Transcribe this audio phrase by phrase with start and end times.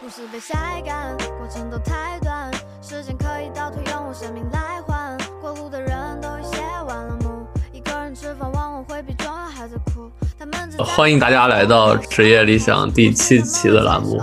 [0.00, 2.50] 不是被晒干，过程都太短，
[2.82, 5.16] 时间可以倒退，用我生命来换。
[5.40, 10.10] 过路的人都已写完了幕，一个人吃饭，往往会比重要还在哭。
[10.38, 14.20] 他们只欢迎大家来到职业理想第七期的栏目。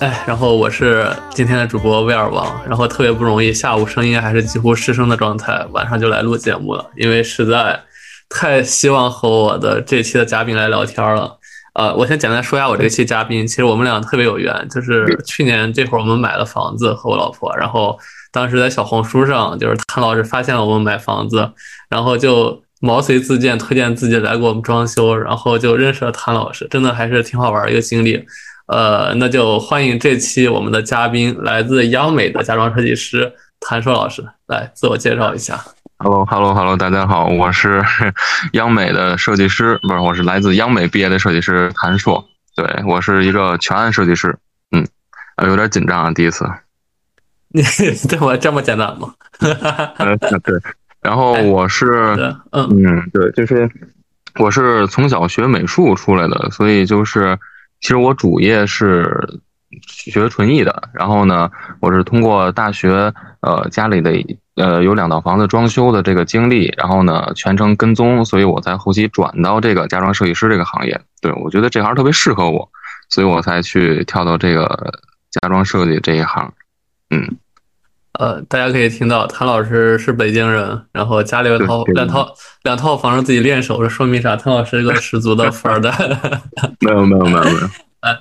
[0.00, 7.78] 哎，然后我是今天的主播威尔王，然后特别不容易，下午声音还是几乎失声的状态，晚上就来录节目了，因为实在
[8.30, 11.37] 太希望和我的这期的嘉宾来聊天了。
[11.78, 17.96] 呃，我先简单说一下我这期嘉宾，其实我们俩特别有缘，就是去年这会儿我们买了房子和我老婆，然后
[18.32, 21.48] 当时在小红书上，就是谭老师发现了我们买房子，
[21.88, 28.26] 然后就毛遂自荐推荐自己来给我们装修，然后就认识了谭老师，真的还是挺好玩的一个经历。
[28.66, 35.64] 呃，那就欢迎这期我们的嘉宾，来自央美的家装设计师谭硕老师，来自我介绍一下。
[36.00, 37.82] Hello，Hello，Hello，大家好，我是
[38.54, 42.24] 央美的设计师，不是，我是来自央美毕业的设计师谭硕。
[42.54, 44.38] 对我是一个全案设计师，
[44.70, 44.86] 嗯，
[45.34, 46.48] 呃有点紧张啊，第一次。
[47.48, 47.62] 你
[48.08, 49.12] 对我这么简单吗？
[49.98, 50.60] 嗯， 对，
[51.02, 53.68] 然后我是，对，嗯嗯，对，就是
[54.38, 57.36] 我是从小学美术出来的，所以就是
[57.80, 59.40] 其实我主业是
[59.82, 64.12] 学纯艺的，然后呢，我是通过大学呃家里的
[64.58, 71.00] 呃有两套房子装修的这个经历，然后呢全程跟踪，所以我在后期转到这个家装设计师这个行业。
[71.20, 72.68] 对我觉得这行特别适合我，
[73.08, 74.92] 所以我才去跳到这个
[75.30, 76.52] 家装设计这一行。
[77.10, 77.26] 嗯，
[78.12, 82.28] 呃，大家可以听到谭老师是北京人，然后家里有套两套
[82.62, 84.36] 两套房子自己练手，这说明啥？
[84.36, 85.90] 谭老师是个十足的 富二代。
[86.80, 87.68] 没有没有没有没有，
[88.00, 88.16] 哎，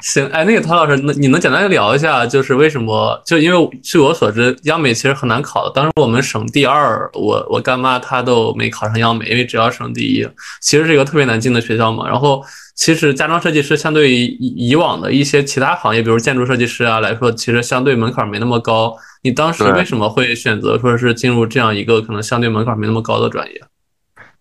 [0.00, 3.18] 行，哎，那个陶老师，那你能简单聊一下，就是为什么？
[3.24, 5.72] 就因为据我所知，央美其实很难考的。
[5.74, 10.28] 当时我们省第二，我我干妈她都没考上央美，因为只要省第一，
[10.60, 12.06] 其实是一个特别难进的学校嘛。
[12.06, 18.94] 然后，其实家装设计师相对于以以往的一些其他行业，比如建筑设计师啊来说，其实相对门槛没那么高。
[19.22, 23.62] 你当时为什么会选择说是进入这样一个可能相对门槛没那么高的专业？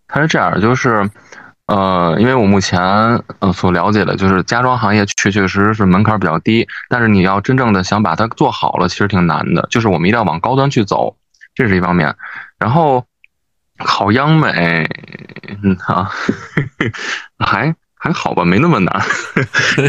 [0.08, 1.10] 它是这样，就是，
[1.68, 2.80] 呃，因为我目前
[3.40, 9.68] 呃所了解的，就是家装行业确确实实是门槛比较低，但是你要真正的想把它做好了，其实挺难的。
[9.72, 11.16] 就是我们一定要往高端去走，
[11.56, 12.16] 这是一方面。
[12.60, 13.04] 然后
[13.80, 14.88] 考央美，
[15.64, 16.10] 嗯啊，
[17.40, 19.02] 还还好吧，没那么难。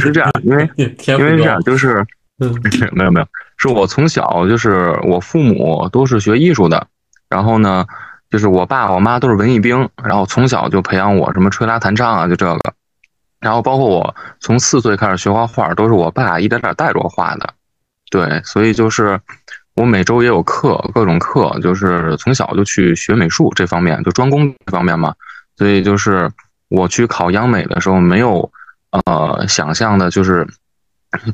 [0.00, 2.02] 是这样，因为 因为是这样，，就是
[2.38, 2.54] 嗯
[2.92, 3.26] 没有没有，
[3.58, 6.86] 是我从小就是我父母都是学艺术的，
[7.28, 7.84] 然后呢，
[8.30, 12.74] 就是我爸我妈都是文艺兵，然后从小就培养我什么吹拉弹唱啊，就这个，
[13.40, 17.54] 然后包括我从四岁开始学画画，都是我爸一点点带着我画的，
[18.10, 19.20] 对，所以就是
[19.74, 25.14] 我每周也有课，各种课，就是从小就去学美术这方面，就专攻这方面嘛，
[25.56, 26.30] 所以就是
[26.68, 28.50] 我去考央美的时候，没有
[28.90, 30.46] 呃想象的，就是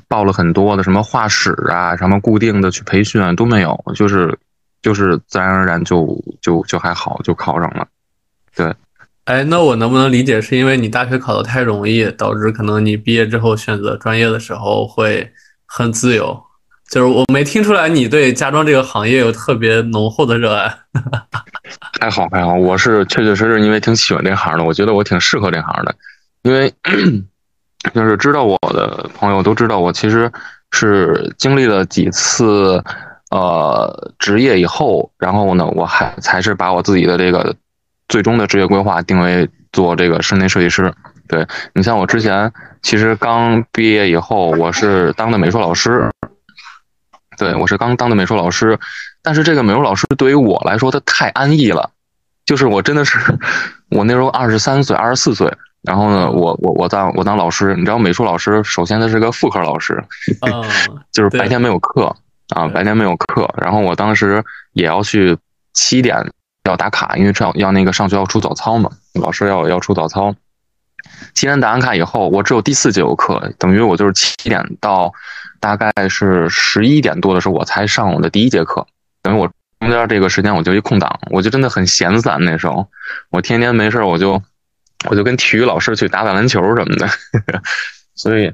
[0.09, 4.39] 报了很多的什么画室啊，什么固定的去培训都没有，就是
[4.83, 6.07] 就是自然而然就
[6.41, 7.87] 就就还好，就考上了。
[8.55, 8.75] 对
[9.25, 15.33] 哎，那我能不能理解是因为你大学考的太容易，导致可能你毕业之后选择专业的时候会
[15.65, 16.43] 很自由？
[16.91, 20.71] 就是我没听出来你对家装这个行业有特别浓厚的热爱。
[22.01, 25.95] 还好还好，我是确确实实因为挺喜欢这行的，我觉得我挺适合这行的，
[26.43, 26.71] 因为
[27.95, 30.31] 就是知道我的朋友都知道我其实
[30.73, 32.83] 是经历了几次
[33.33, 37.57] 呃职业以后，然后呢，我还才是把我自己的这个
[38.09, 40.93] 最终的职业规划定为做这个室内设计师。
[41.29, 46.11] 对你像我之前其实刚毕业以后，我是当的美术老师，
[47.39, 48.79] 对我是刚当的美术老师，
[49.23, 51.91] 但是这个美术老师对于我来说，他太安逸了。
[52.45, 53.19] 就是我真的是，
[53.89, 55.51] 我那时候二十三岁、二十四岁，
[55.81, 60.05] 然后呢，我我我当我当老师，你知道，美术老师首先他是个副科老师，
[60.43, 60.63] 嗯，
[61.13, 62.15] 就是白天没有课
[62.53, 63.53] 啊，白天没有课。
[63.61, 64.43] 然后我当时
[64.73, 65.37] 也要去
[65.73, 66.17] 七点
[66.65, 70.35] 要打卡，因为上要那个上学要出早操嘛，老师要要出早操。
[71.35, 75.13] 七点打完卡以后，我只有第四节有课，等于我就是七点到
[75.59, 78.87] 大概是十一点多的时候，我才上我的第一节课，
[79.21, 79.51] 等于我
[79.81, 82.39] 中间这个时间我就一空档，我就真的很闲散。
[82.45, 82.89] 那时候
[83.31, 84.41] 我天天没事儿我就
[85.11, 87.09] 我就跟体育老师去打打篮球什么的，
[88.15, 88.53] 所以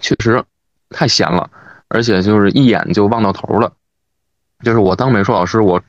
[0.00, 0.42] 确实
[0.88, 1.50] 太闲了，
[1.88, 3.72] 而且就是一眼就望到头了。
[4.64, 5.80] 就是我当美术老师，我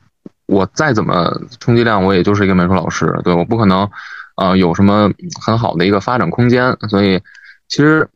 [0.46, 3.90] 我再怎么充其量我也就是一个美术老师，对，我不可能
[4.36, 5.10] 呃有什么
[5.40, 7.20] 很好的一个发展空间，所以
[7.68, 8.08] 其实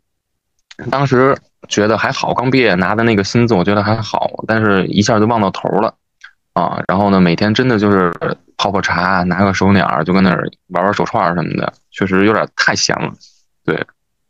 [0.90, 1.36] 当时
[1.68, 5.94] 觉得还好，刚毕业拿的那个薪资我觉得还好，但是一下就望到头了
[6.52, 6.80] 啊。
[6.86, 8.12] 然后呢，每天真的就是
[8.56, 13.12] 泡泡茶，拿个手鸟就跟那儿玩玩手串什么的，确实有点太闲了，
[13.64, 13.84] 对，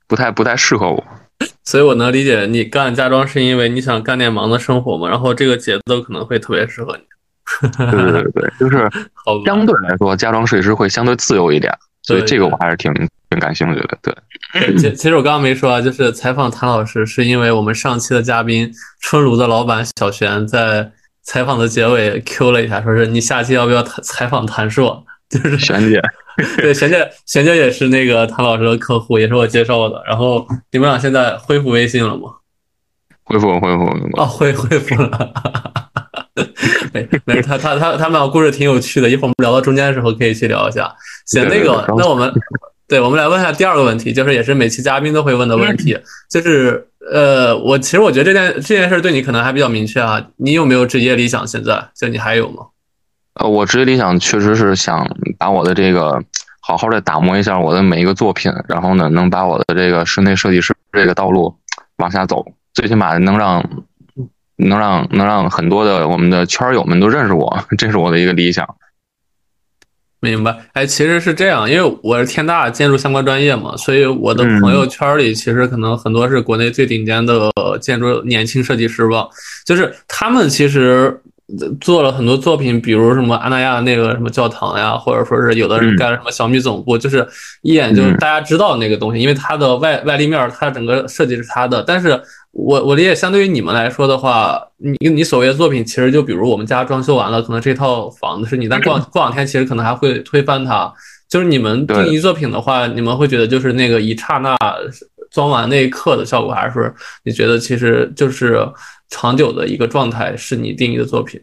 [0.06, 1.04] 不太不太适合我。
[1.64, 7.02] 所以我能理解你干家装是因为你想干点忙的生活嘛，然后这个节奏可能会特别适合你。
[7.60, 8.90] 对对对对，就是
[9.44, 12.92] 相对来说，家装设计师会相对自由一点，所以这个我还是挺
[13.30, 13.98] 挺感兴趣的。
[14.02, 20.90] 对，其其实我刚刚没说啊，就是采访谭老师，是因为我们上期的嘉宾春炉的老板小璇在
[21.22, 25.04] 采访的结尾 Q 了一下，说是你下期要不要采访谭硕？
[25.42, 26.00] 就是璇 姐，
[26.58, 30.02] 对，璇姐，璇姐也是那个谭老师的客户，也是我介绍的。
[30.06, 32.30] 然后你们俩现在恢复微信了吗？
[33.24, 33.84] 恢复，恢复，
[34.20, 35.32] 哦，恢恢复了。
[36.92, 40.94] 没没事，他他他他们俩故事挺有趣的，一会儿我们聊到中间的时候可以去聊一下。
[41.26, 42.32] 行，那个，那我们
[42.86, 45.98] 对，我们来问一下第二个问题，就是也是每期嘉宾都会问的问题，
[46.30, 51.46] 就是呃，我其实我觉得这件这件事对你可能还比较明确啊，你有没有职业理想？
[51.46, 52.66] 现在就你还有吗？
[53.34, 55.08] 呃，我职业理想确实是想
[55.38, 56.22] 把我的这个
[56.60, 61.56] 好好的打磨一下我的每一个作品，然后呢，能把我的这个室内设计师这个道路
[61.96, 63.64] 往下走，最起码能让。
[64.56, 68.64] 能让能让很多的我们的圈友们都认识我，这是我的一个理想。
[70.20, 70.56] 明白？
[70.74, 79.26] 哎，其实是这样，因为我是天大建筑相关专业嘛，所以我的朋友圈里其实可能很多是国内最顶尖的建筑年轻设计师吧，
[79.66, 81.20] 就是他们其实
[81.80, 87.26] 做了很多作品，比如什么安那亚那个什么教堂呀，或者说是有的人干什么小米总部，就是
[87.62, 92.20] 一眼就是大家知道那个东西，因为它的外外立面，它整个设计是它的，但是。
[92.56, 100.94] 我我理解，相对于你们来说的话，你你所谓的作品，其实就比如我们家装修完了，可能这套房子是你，但过过两天其实可能还会推翻它。
[101.28, 104.56] 就是你们定义作品的话，你们会觉得就是那个一刹那
[105.32, 106.88] 装完那一刻的效果，还是说
[107.24, 108.64] 你觉得其实就是
[109.14, 111.40] 长久的一个状态是你定义的作品？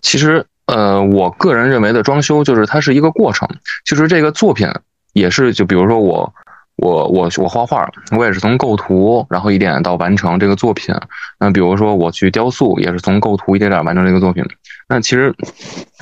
[0.00, 3.46] 其实，呃，我个人认为的装修就是它是一个过程，
[3.84, 4.66] 就是这个作品
[5.12, 6.32] 也是，就比如说我。
[6.76, 10.92] 我我我画画，我也是从构图，然后一点到完成这个作品。
[11.38, 14.42] 那比如说我去雕塑，也是从构图一点点完成这个作品。
[14.88, 15.32] 那其实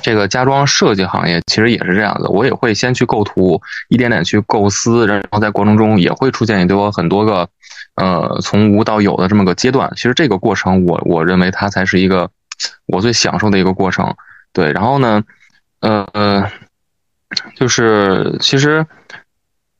[0.01, 7.47] 这个家装设计行业其实也是这样的，我也会先去构图，一点点去构思，然后在过程中也会出现多很多个，
[7.95, 9.91] 呃，从无到有的这么个阶段。
[9.95, 12.29] 其实这个过程，我我认为它才是一个
[12.87, 14.15] 我最享受的一个过程。
[14.51, 15.23] 对，然后呢，
[15.81, 16.51] 呃呃，
[17.55, 18.85] 就是其实。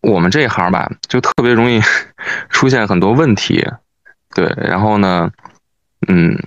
[0.05, 1.79] 我们这一行吧，就特别容易
[2.51, 3.65] 出现很多问题，
[4.35, 4.53] 对。
[4.57, 5.31] 然后呢，
[6.09, 6.37] 嗯，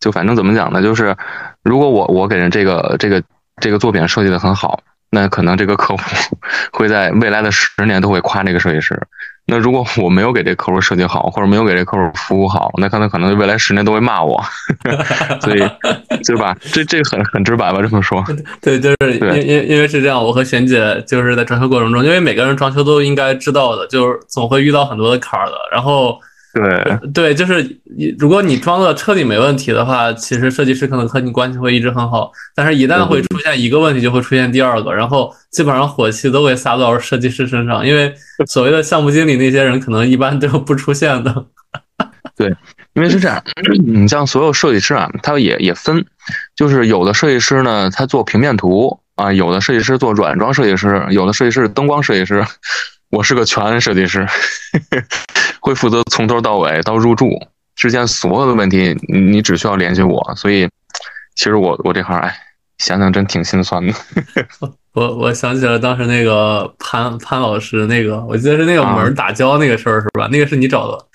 [0.00, 1.16] 就反正怎么讲呢，就是
[1.62, 3.22] 如果我我给人这个这个
[3.60, 4.82] 这个作品设计的很好。
[5.10, 6.02] 那可能这个客户
[6.72, 9.00] 会在未来的十年都会夸这个设计师。
[9.50, 14.38] 那如果我没有给这客户设计好，或者没有给这客户服务好，那可能可能未来十年都会骂我。
[15.40, 15.58] 所以，
[16.24, 16.54] 对吧？
[16.70, 17.80] 这这很很直白吧？
[17.80, 18.22] 这么说。
[18.60, 25.54] 对，就是因因因为是这样，我和璇姐就是在装修过程中，因为每个人装修都应该知道的，就是总会遇到很多的坎儿的。
[25.72, 26.20] 然后。
[26.58, 27.62] 对 对，就是
[27.96, 32.32] 你，如果你装的彻底没问题的话，其实设计师可能和你关系会一直很好。
[32.54, 37.86] 但是，一旦会出现一个问题，就会出现第二个，然后基本上火气都会撒到设计师身上。
[37.86, 38.12] 因为
[38.46, 41.46] 所谓的项目经理那些人，可能一般都不出现的。
[42.36, 42.48] 对，
[42.94, 43.42] 因为是这样，
[43.84, 46.04] 你像所有设计师啊，他也也分，
[46.56, 52.44] 就是有的设计师呢，他做平面图啊，有的设计师做软装设计师，有的设计师灯光设计师。
[53.10, 54.26] 我是个全设计师，
[55.60, 57.30] 会负责从头到尾到入住
[57.74, 60.32] 之间所有的问题，你只需要联系我。
[60.36, 60.68] 所以，
[61.36, 62.34] 其实我我这行，哎，
[62.78, 63.92] 想想真挺心酸的。
[64.94, 70.28] 我我想起了当时那个潘潘老师那个，我记得是那个门打胶那个事儿是吧？
[70.30, 71.06] 那个是你找的，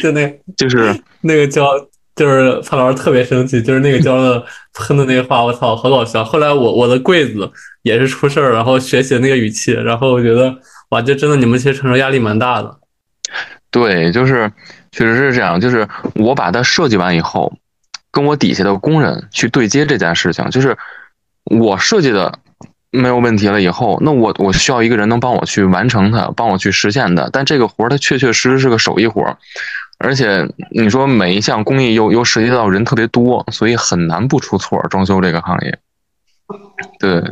[0.00, 1.66] 就那，就是那个胶。
[2.14, 4.42] 就是潘老师特别生气，就是那个胶的
[4.72, 6.24] 喷的那个话，我操，好搞笑。
[6.24, 7.46] 后来我我的柜子
[7.82, 10.56] 也是出事儿，然后学习那个语气，然后我觉得
[10.90, 12.78] 哇，就真的你们其实承受压力蛮大的。
[13.70, 14.50] 对，就是
[14.92, 15.60] 确实是这样。
[15.60, 17.52] 就是我把它设计完以后，
[18.10, 20.76] 跟我底下的工人去对接这件事情，就是
[21.44, 22.38] 我设计的
[22.90, 27.28] 没有问题了以后，那我我需要一个人能帮我去完成它，帮我去实现的。
[27.32, 29.36] 但这个活儿它确确实实是个手艺活儿。
[29.98, 34.80] 而且你说每一项工艺又又涉及到人特别多，所以很难不出错。
[34.90, 35.78] 装修这个行业，
[37.00, 37.22] 对，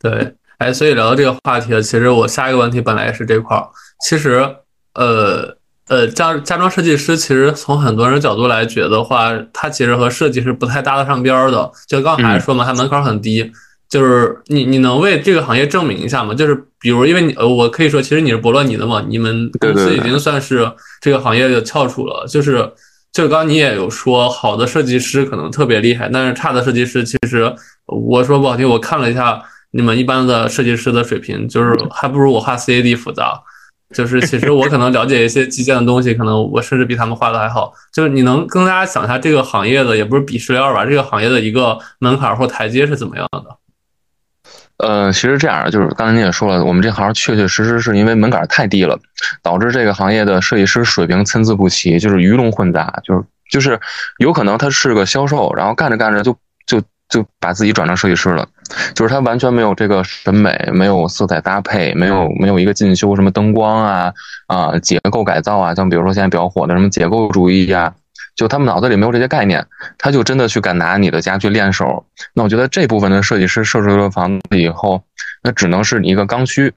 [0.00, 1.82] 对，哎，所以聊到这个话题了。
[1.82, 3.66] 其实我下一个问题本来也是这块儿。
[4.06, 4.48] 其实，
[4.94, 5.56] 呃
[5.88, 11.70] 呃，家家装设计师其实从很多人角度来觉得话，他其实和设计是不太搭得上边儿的。
[11.86, 13.52] 就刚才说嘛，他门槛很低。
[13.88, 16.34] 就是你，你能为这个行业证明一下吗？
[16.34, 20.68] 就是比如，因为你，呃，我可以说，其实你是博洛尼的嘛，你们公司已经算是
[21.00, 22.26] 这个行业的翘楚了。
[22.26, 22.68] 就是，
[23.12, 27.54] 就刚你也有说，好的设计师可能特别厉害，但是差的设计师，其实
[27.86, 29.40] 我说不好听，我看了一下
[29.76, 33.40] 你们一般的设计师的水平，就是还不如我画 CAD 复杂。
[33.94, 37.72] 就是其实我可能了解一些基建的东西，可能我甚至比他们画的还好。
[37.92, 43.56] 就是你能跟大家讲一下这个行业的，也不是鄙视链吧，这个行业的一个门槛或台阶是怎么样的？
[44.78, 48.98] 呃，其实这样，就是刚才你也说了，我们这行确确实实是因为门槛太低了，
[49.40, 53.78] 导致这个行业的设计师水平参差不齐，就是鱼龙混杂，就是就是
[54.18, 58.46] 有可能他是个销售，然后干着干着就就就把自己转成设计师了，
[58.94, 64.12] 就是他完全没有这个审美，没有色彩搭配，没有没有一个进修什么灯光啊
[64.46, 67.94] 啊结构改造啊，像比如说现在比较火的什么结构主义呀。
[68.34, 72.04] 就他们脑子里没有这些概念，他就真的去敢拿你的家去练手。
[72.34, 75.02] 那我觉得这部分的设计师设置了房子以后，
[75.42, 76.70] 那只能是你一个刚需。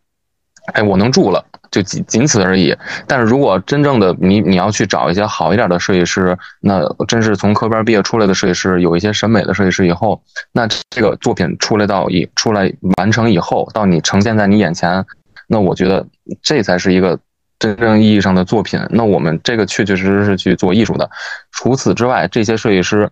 [0.72, 2.76] 哎，我能住了，就仅仅此而已。
[3.08, 10.22] 但是如果真正的你你要去找一些好一点的设计师，那真是从科班毕业出来的设计师，有一些审美的设计师以后，
[10.52, 15.06] 那这个作品出来到一出来完成以后，到你呈现在你眼前，
[15.48, 16.06] 那我觉得
[16.42, 17.20] 这才是一个。
[17.60, 21.10] 真正意义上的作品，那我们这个确确实实是去做艺术的。
[21.52, 23.10] 除此之外，这些设计师，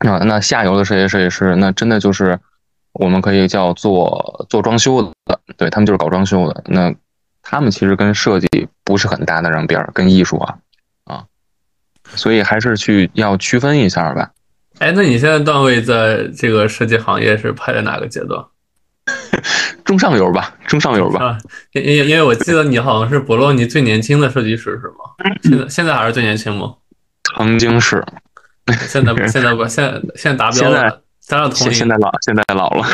[0.00, 2.38] 啊，那下游的这些设计师，那真的就是
[2.92, 6.62] 我们可以叫做做装修的，对他们就是搞装修的。
[6.66, 6.94] 那
[7.50, 10.54] 他们其实跟设计不是很搭得上边儿，跟艺术啊
[11.04, 11.24] 啊，
[12.14, 14.30] 所以还是去要区分一下吧。
[14.80, 18.44] 哎，那你现在段位在这个设计行业是排在哪个阶段？
[19.82, 21.24] 中上游吧，中上游吧。
[21.24, 21.38] 啊，
[21.72, 25.34] 因因因为我记得你好像是博洛尼最年轻的设计师是吗？
[25.42, 26.74] 现在现在还是最年轻吗？
[27.34, 28.04] 曾经是，
[28.86, 31.02] 现在现在不，现在现在达标了。
[31.28, 32.86] 咱俩同龄，现在老，现在老了。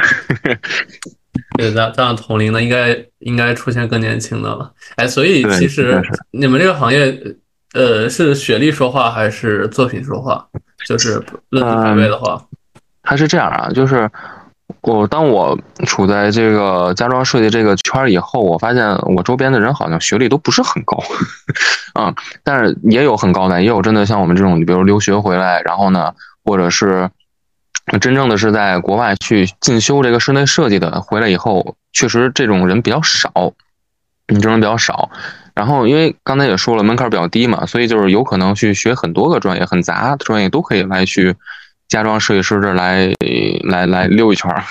[1.57, 4.73] 对，咱咱俩同龄的，应该应该出现更年轻的了。
[4.97, 7.19] 哎，所以其实你们这个行业，
[7.75, 10.47] 呃，是学历说话还是作品说话？
[10.87, 12.43] 就是论品排位的话，
[13.03, 14.11] 它是这样啊，就是。
[14.81, 21.03] 我当我处在这个家装设计这个圈儿以后，我发现我周边的人好像学历都不是很高，
[21.95, 22.15] 啊，
[22.45, 26.13] 但是也有很高的，也有真的像我们这种，你比如留学回来，然后呢，
[26.45, 27.09] 或者是
[28.01, 33.53] 真正的是在国外去进修这个室内设计的，回来以后，确实这种人比较少，
[34.29, 35.11] 你这种比较少。
[35.55, 41.37] 然后因为刚才也说了，门槛比较低嘛，所以就是有可能去学很多个专业，很杂的专业都可以来去。
[41.87, 43.13] 家装设计师这来
[43.69, 44.65] 来来溜一圈儿，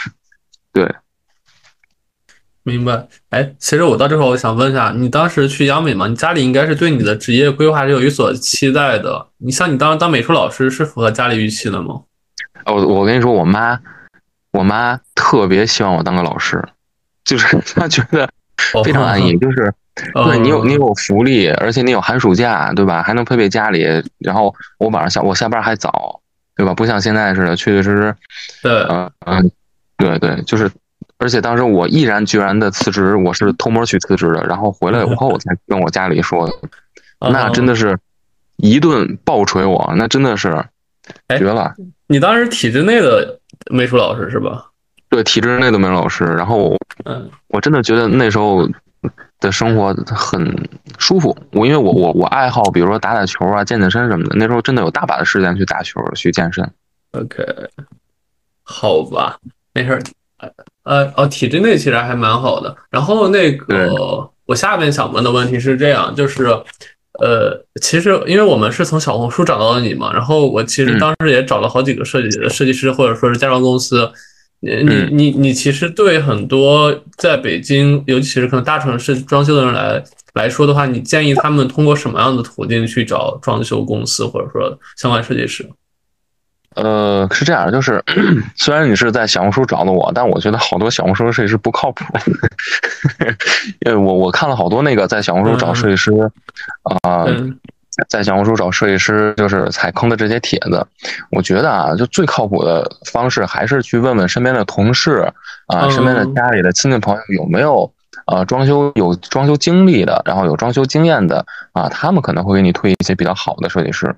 [0.74, 0.94] 对，
[2.64, 3.08] 明白。
[3.30, 6.08] 哎，其实我到这块，我想问一下，你当时去央美嘛？
[6.08, 9.28] 你家里应该是对你的职业规划是有有所期待的。
[9.38, 12.02] 你像你当时当美术老师，是符合家里预期的吗？
[12.66, 13.80] 哦，我跟你说，我妈，
[14.52, 16.64] 我妈特别希望我当个老师，
[17.24, 18.30] 就是 她觉得
[18.84, 19.74] 非常安逸，就是
[20.26, 23.04] 对你有你有福利，而且你有寒暑假，对吧？
[23.04, 23.86] 还能陪陪家里，
[24.20, 26.20] 然后我晚上下我下班还早。
[26.56, 26.72] 对吧？
[26.72, 28.16] 不像现在似的，确确实实，
[28.62, 29.52] 对，嗯嗯，
[29.98, 30.70] 对对，就是，
[31.18, 36.54] 而且当时我毅然决然的辞职，我是偷摸去辞职的，然后回来以后我才跟我家里说的，
[37.32, 37.98] 那真的是
[38.58, 40.64] 一顿暴锤我，那真的是
[41.30, 41.74] 绝了。
[42.08, 43.40] 你当时体制内的
[43.72, 44.66] 美术老师是吧？
[45.10, 48.68] 对，体制内的美术老师，然后，嗯，我真的觉得那时候。
[49.42, 54.36] 的生活很舒服，我因为我我我爱好，比如说打打球啊、健健身什么的。
[54.38, 56.66] 那时候真的有大把的时间去打球、去健身。
[57.12, 57.44] OK，
[58.64, 59.38] 好吧，
[59.74, 60.02] 没事儿。
[60.84, 62.74] 呃哦，体制内其实还蛮好的。
[62.90, 66.48] 然后那个，我下面想问的问题是这样，就是
[67.20, 74.12] 呃，其实因为我们是从小红书找到的你嘛，然后我其实当时也找了好几个设计设计师或者说是家装公司。
[74.66, 80.02] 你你你你其实对很多在北京，尤其是可能大城市装修的人来
[80.36, 85.70] 来说的话，你建议他们通过什么样的途径去找装修公司或者说相关设计师？
[86.76, 88.04] 呃，是这样，就是
[88.56, 92.04] 虽然你是在小红书找的我，但我觉得好多小红书设计师不靠谱。
[93.86, 96.12] 因为我我看了好多那个在小红书找设计师
[97.02, 97.26] 啊。
[98.10, 100.84] 在小红书找设计师，就是踩坑的这些帖子，
[101.30, 105.32] 我觉得啊，就最靠谱的方式还是去问问身边的同事
[105.68, 107.94] 啊，身边的家里的亲戚朋友有没有
[108.26, 114.16] 呃装修有装修经历的，然后有装修经验的啊，他们可能会给你推一些比较好的设计师。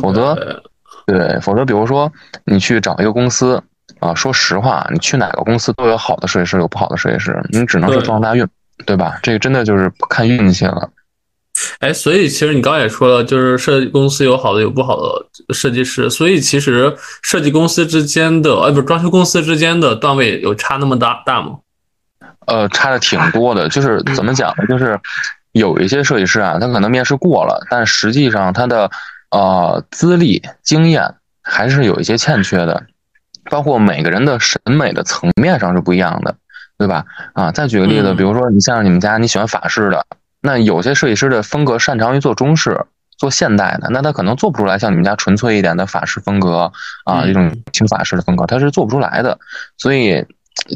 [0.00, 0.62] 否则，
[1.08, 2.12] 对，否则比如说
[2.44, 3.62] 你去找一个公司
[3.98, 8.46] 啊，说实话，你去哪个公司都有好的设计师，有不好的设计师，你只能是撞大运，
[8.84, 9.18] 对吧？
[9.22, 10.90] 这个真的就是看运气了。
[11.80, 21.58] 哎，所以其实你刚才也说了，就是设计公司有好的有不好的设计师，所以其实设计公司之间的，哎，不是装修公司之间的段位有差那么大大吗？
[22.46, 24.66] 呃，差的挺多的，就是怎么讲呢？
[24.68, 25.00] 就是
[25.52, 28.90] 有一些设计师啊，他可能面试过了，但实际上他的
[29.30, 32.86] 呃资历经验还是有一些欠缺的，
[33.50, 36.36] 包括每个人的审美的层面上是不一样的，
[36.76, 37.04] 对吧？
[37.34, 40.04] 啊，再举个例子，比如说你像你们家你喜欢法式的。
[40.40, 46.70] 那有些设计师的风格擅长于做中式、做现代的，那他可能做不出来像你们家纯粹一点的法式风格
[47.04, 49.36] 啊，一种轻法式的风格，他是做不出来的。
[49.76, 50.24] 所以，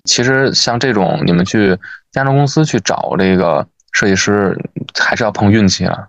[0.04, 1.78] 其实像这种你们去
[2.10, 4.58] 家装公司去找这个设计师，
[4.98, 6.08] 还是要碰运气了，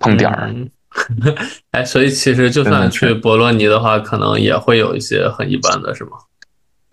[0.00, 0.50] 碰点儿。
[0.52, 0.68] 嗯
[1.72, 6.12] 哎，所以其实就算去博洛尼的话，可能也会有一些很一般的，是吗？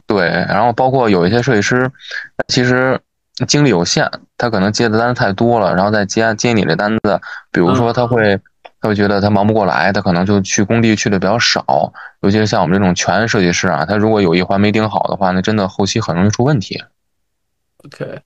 [0.06, 1.92] 对，然后包括有一些设计师，
[2.48, 3.00] 其实
[3.48, 7.20] 精力有限，他可能接的单子太多了，然后再接接你这单子，
[7.52, 8.40] 比如说他会
[8.80, 16.82] 他会觉得他忙不过来，他可能就去工地去的比较少，尤其是像我们这种全设计师啊，他如果有一环没盯好的话，那真的后期很容易出问题。
[17.86, 18.22] OK，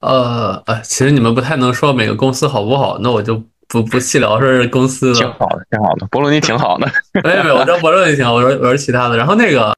[0.00, 5.14] 呃，哎，其实你们不太能说每个公司好不好，那我就不不细聊是公司的。
[5.14, 6.86] 挺好的，挺好的，博洛尼挺好的。
[7.24, 9.16] 没有没有，我知道博洛尼挺好，我说我说其他的。
[9.16, 9.72] 然后那个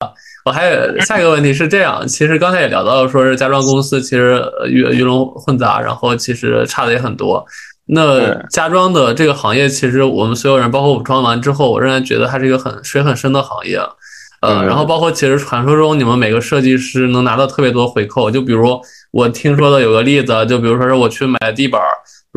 [0.45, 7.45] 我还有下一个问题是这样，其实刚才也聊到了，说是家装公司其实呃鱼鱼龙混杂，然后其实差的也很多。
[7.91, 13.81] 那家装的这个行业，其实我们所有人，包括我装完之后，我仍然觉得它是一个很水很深的行业。
[14.41, 18.81] 然后包括其实传说中你们每个设计师能拿到特别多回扣，就比如
[19.11, 21.89] 我听说的有个例子，就比如说是我去买地板儿，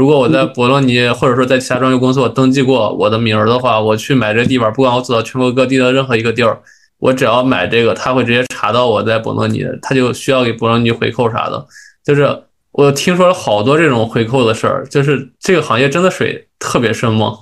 [0.01, 6.57] 如果我在博洛尼或者说在其他装修公司我登记过我的名儿的话，我去买这地板，不管我走到全国各地的任何一个地儿，
[6.97, 11.63] 我只要买这个，他会直接查到我在博洛尼，他就需要给博洛尼回扣啥的。
[12.03, 12.35] 就是
[12.71, 17.33] 我听说了好多这种回扣的事儿，就是这个行业真的水特别深吗？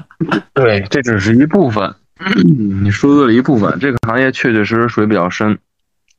[0.54, 1.94] 对，这只是一部分，
[2.82, 3.78] 你说对了一部分。
[3.78, 5.58] 这个行业确确实实水比较深。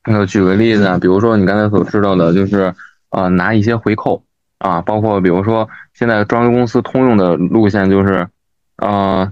[0.04, 2.72] 呃，举个例子啊，比如说你刚才所知道的，就是
[3.10, 4.22] 呃拿一些回扣
[4.60, 8.28] 啊，包括比如说现在装修公司通用的路线就是，
[8.76, 9.30] 呃，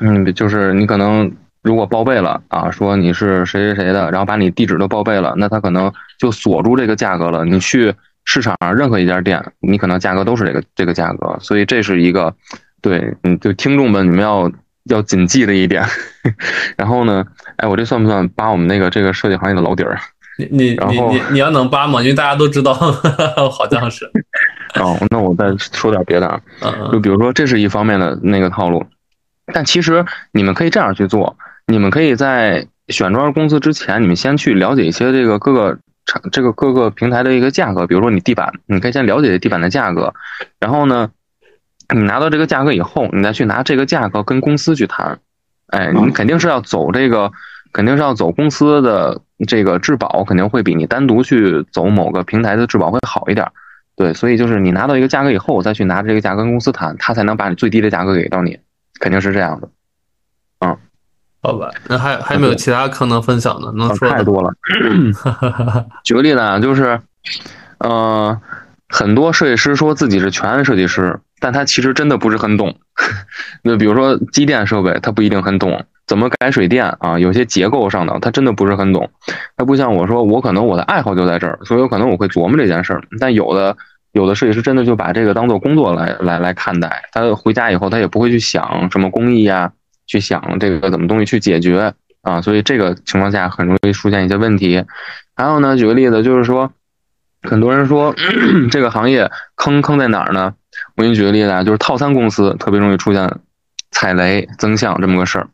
[0.00, 1.30] 嗯，就是你可能
[1.62, 7.44] 如果报备了啊，说你是谁谁谁的，然后把你地址都报备了，那他可能就锁住这个价格了。
[7.44, 12.34] 你去市场上任何一家店，你可能价格都是这个这个价格，所以这是一个。
[12.82, 14.48] 对，嗯，就听众们，你们要
[14.84, 15.82] 要谨记的一点。
[16.76, 17.24] 然后呢，
[17.56, 19.98] 哎，我这算不算扒我们那个这个设计行业的老底儿？
[20.38, 22.00] 你你你你你要能扒吗？
[22.00, 22.72] 因为大家都知道，
[23.50, 24.08] 好像是，
[24.80, 28.84] 哦，那我再说点别的啊，嗯就比如说这是一方面的那个套路，
[29.52, 31.36] 但其实你们可以这样去做，
[31.66, 40.14] 你们可以在选装修公司之前，你们先去了解一些这个各个厂这个各个平台的一个价格，比如说你地板，你可以先了解地板的价格，
[40.60, 41.10] 然后呢，
[41.94, 45.18] 你拿到这个价格以后，你再去拿这个价格跟公司去谈，
[45.68, 47.32] 哎，你肯定是要走这个，
[47.72, 53.46] 肯定是要走公司的这个质保，肯定会比你单独去走某个平台的质保会好一点。
[53.96, 58.58] 对，所以就是你拿到一个价格以后，我再去拿这个价格跟公司谈，他才能把你最低的价格给到你，
[59.00, 59.68] 肯定是这样的。
[60.60, 60.76] 嗯
[61.42, 63.70] 好吧，那还还有没有其他可能分享的？
[63.72, 64.14] 能啊说的？
[64.14, 64.52] 太多了。
[66.02, 67.00] 举个例子啊，就是，
[67.78, 68.40] 呃，
[68.88, 72.74] 很多设计师说自己是全案设计师，但他其实真的不是很懂。
[73.62, 75.70] 那比如说机电设备，他不一定很懂；
[76.06, 79.10] 怎么改水电啊，有些结构上的他真的不是很懂。
[79.56, 83.02] 他不像我说，我可能我的爱好就在这儿，所以有可能我会琢磨这件事儿。
[83.20, 83.76] 但有的
[84.12, 89.70] 有的设计师真的就把这个当做工作来来来看待，他回家以后他也不会去想什么工艺呀、
[90.06, 94.82] 去想这个怎么东西去解决啊，所以这个情况下很容易出现一些问题。
[95.34, 96.72] 还有呢，举个例子，就是说，
[97.42, 98.14] 很多人说
[98.70, 100.54] 这个行业坑坑在哪儿呢？
[100.96, 103.30] 我给你举个例子啊，就是套餐公司特别容易出现
[103.90, 105.48] 踩雷增项这么个事儿。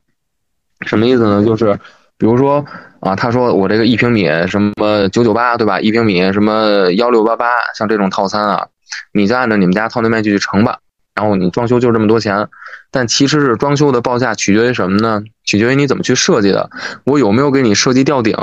[0.86, 1.44] 什么意思呢？
[1.44, 1.78] 就是
[2.16, 2.64] 比如说
[3.00, 5.80] 啊，他说我这个一平米什么九九八对吧？
[5.80, 8.66] 一平米什么幺六八八，像这种套餐啊，
[9.12, 10.78] 你就按照你们家套内面积去乘吧。
[11.14, 12.48] 然后你装修就这么多钱，
[12.90, 15.22] 但其实是装修的报价取决于什么呢？
[15.44, 16.70] 取决于你怎么去设计的。
[17.04, 18.34] 我有没有给你设计吊顶，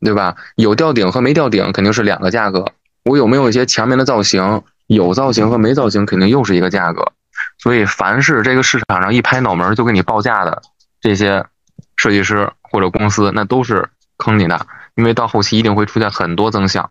[0.00, 0.34] 对吧？
[0.56, 2.64] 有吊顶和没吊顶肯定是两个价格。
[3.04, 4.62] 我有没有一些墙面的造型？
[4.88, 7.12] 有造型和没造型肯定又是一个价格。
[7.60, 10.60] 所以，凡是这个市场上一拍脑门就给你报价的
[11.00, 11.44] 这些
[11.96, 16.90] 设计师或者公司，那都是坑你的，因为到后期一定会出现很多增项。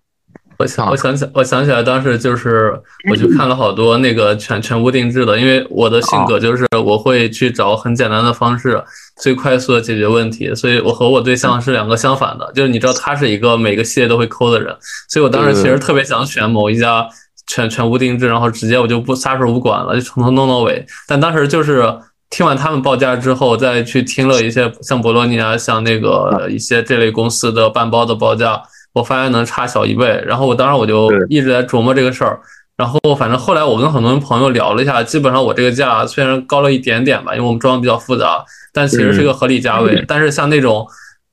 [0.60, 2.74] 我想，我想起，我想起来，当时就是
[3.10, 8.84] 我去看了好多那个全全屋定制的，因为我的性格就是我会去找很简单的方式，
[9.22, 14.76] 最快速的解决问题，所以我和我对象是两个相反的，就是你知道他是一个每个系列都会抠的人，
[15.08, 17.08] 所以我当时其实特别想选某一家
[17.48, 20.86] 全全屋定制，然后直接我就不撒手不管了，就从头弄到尾。
[21.08, 21.84] 但当时就是
[22.30, 28.62] 听完他们报价之后，再去听了一些像博洛尼啊，像那个一些这类公司的半包的报价。
[28.94, 32.40] 我发现能差小一倍，然后我当时我就一直在琢磨这个事儿，
[32.76, 40.04] 然后反正后来我跟很多朋友聊了一下，基本上我这个价虽然高了一点点吧，因为我们装的比较复杂，但其实是一个合理价位。
[40.08, 40.84] 但是像那种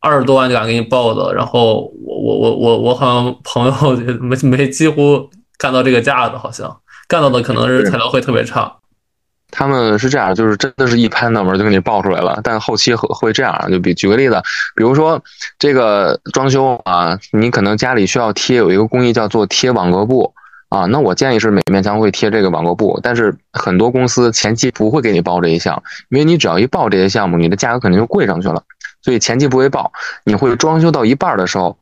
[0.00, 8.77] 二十多万就敢给你报的，然后我我我我我好像朋友 没没几乎干到这个价的，好像干到的可能是材料会特别差。
[9.57, 14.43] 他们是这样，就是真的是一拍脑门就给你爆出来了，但后期会会这样，就比举个例子，
[14.75, 15.23] 比如说
[15.61, 20.35] 这个装修啊，你可能家里需要贴有一个工艺叫做贴网格布
[20.71, 28.61] 啊，那我建议是每面墙会贴这个网格布，但是很多公司前期不会给你报这一项，因为你只要一报这些项目，你的价格肯定就贵上去了，
[29.03, 29.93] 所以前期不会报，
[30.25, 31.79] 你会装修到一半的时候。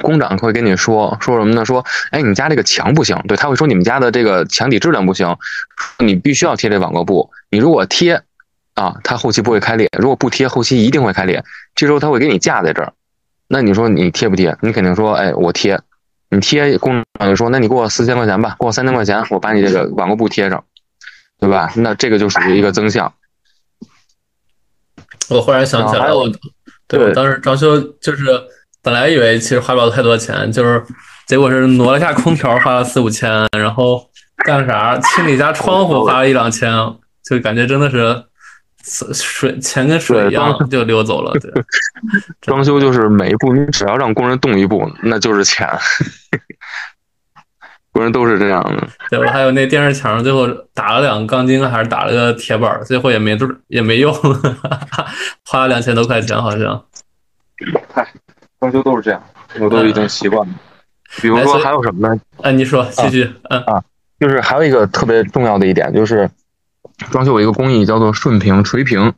[0.00, 1.64] 工长会跟你说说什么呢？
[1.64, 5.36] 说，哎，你家这个墙不行，对他会说你们家的这个墙体质量不行，
[5.98, 7.30] 你必须要贴这网格布。
[7.50, 8.22] 你如果贴，
[8.74, 11.44] 啊，它后期不会开裂；如果不贴，后期一定会开裂。
[11.74, 12.94] 这时候他会给你架在这儿，
[13.48, 14.56] 那你说你贴不贴？
[14.62, 15.78] 你肯定说，哎，我贴。
[16.30, 20.64] 你贴，工长就说，那你给我四千块钱吧，给我三千块钱，我把你这个网格布贴上，
[21.38, 21.70] 对吧？
[21.76, 23.12] 那这个就属于一个增项。
[25.28, 26.26] 我忽然想起来我，
[26.88, 28.24] 对我当时装修就是。
[28.82, 30.82] 本来以为其实花不了太多钱，就是
[31.26, 34.10] 结果是挪了一下空调，花了四五千，然后
[34.44, 34.98] 干啥？
[34.98, 36.70] 清理一下窗户，花了一两千，
[37.24, 38.24] 就感觉真的是
[39.14, 41.32] 水钱跟水一样就溜走了。
[41.38, 41.52] 对，
[42.42, 45.68] 装修就是每一步，你只要让工人动一步，那就是钱。
[47.92, 48.88] 工人都是这样的。
[49.10, 54.12] 对，我还有那电视墙，最后打了两个钢筋，还是打了个铁板，最后也没也没用，
[55.46, 56.84] 花了两千多块钱，好像。
[57.92, 58.08] 嗨。
[58.62, 59.20] 装修都是这样，
[59.58, 60.54] 我都已经习惯了。
[61.20, 62.20] 比如说还有什么呢？
[62.42, 63.28] 哎，你说继续。
[63.50, 63.82] 嗯啊，
[64.20, 66.30] 就是还有一个特别重要的一点，就是
[67.10, 69.12] 装修有一个工艺叫做顺平垂平，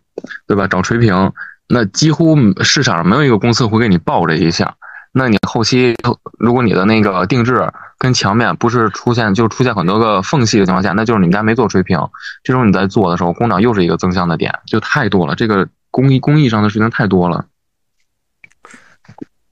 [0.46, 0.66] 对吧？
[0.66, 1.30] 找垂平，
[1.68, 4.74] 那几乎市场上没有一个公司会给你报这一项。
[5.12, 5.94] 那你后期
[6.38, 11.98] 如果你的那个定制跟墙面不是出现就出现很多个缝隙的情况下，那就是你们家没做垂平。
[12.42, 15.34] 这时候你在做的时候，工长又是一个增项的点，就太多了。
[15.34, 17.44] 这个工艺工艺上的事情太多了。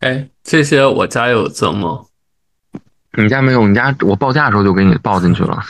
[0.02, 2.00] 哎，这些我家有增吗？
[3.16, 3.68] 你家没有？
[3.68, 5.62] 你家我报价的时候就给你报进去了。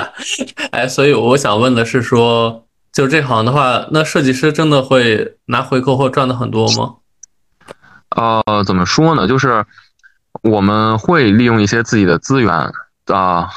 [0.70, 6.94] 哎，所以我想问的是，说就这行的话，那设计师真的会拿回扣或赚的很多吗？
[8.10, 9.26] 呃，怎么说呢？
[9.26, 9.64] 就是
[10.42, 12.52] 我们会利用一些自己的资源
[13.06, 13.48] 啊，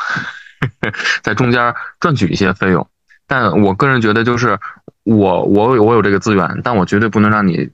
[1.21, 2.87] 在中间赚取一些费用。
[3.27, 4.57] 但我个人觉得，就是
[5.03, 7.69] 我我我有这个资源，但我绝对不能让你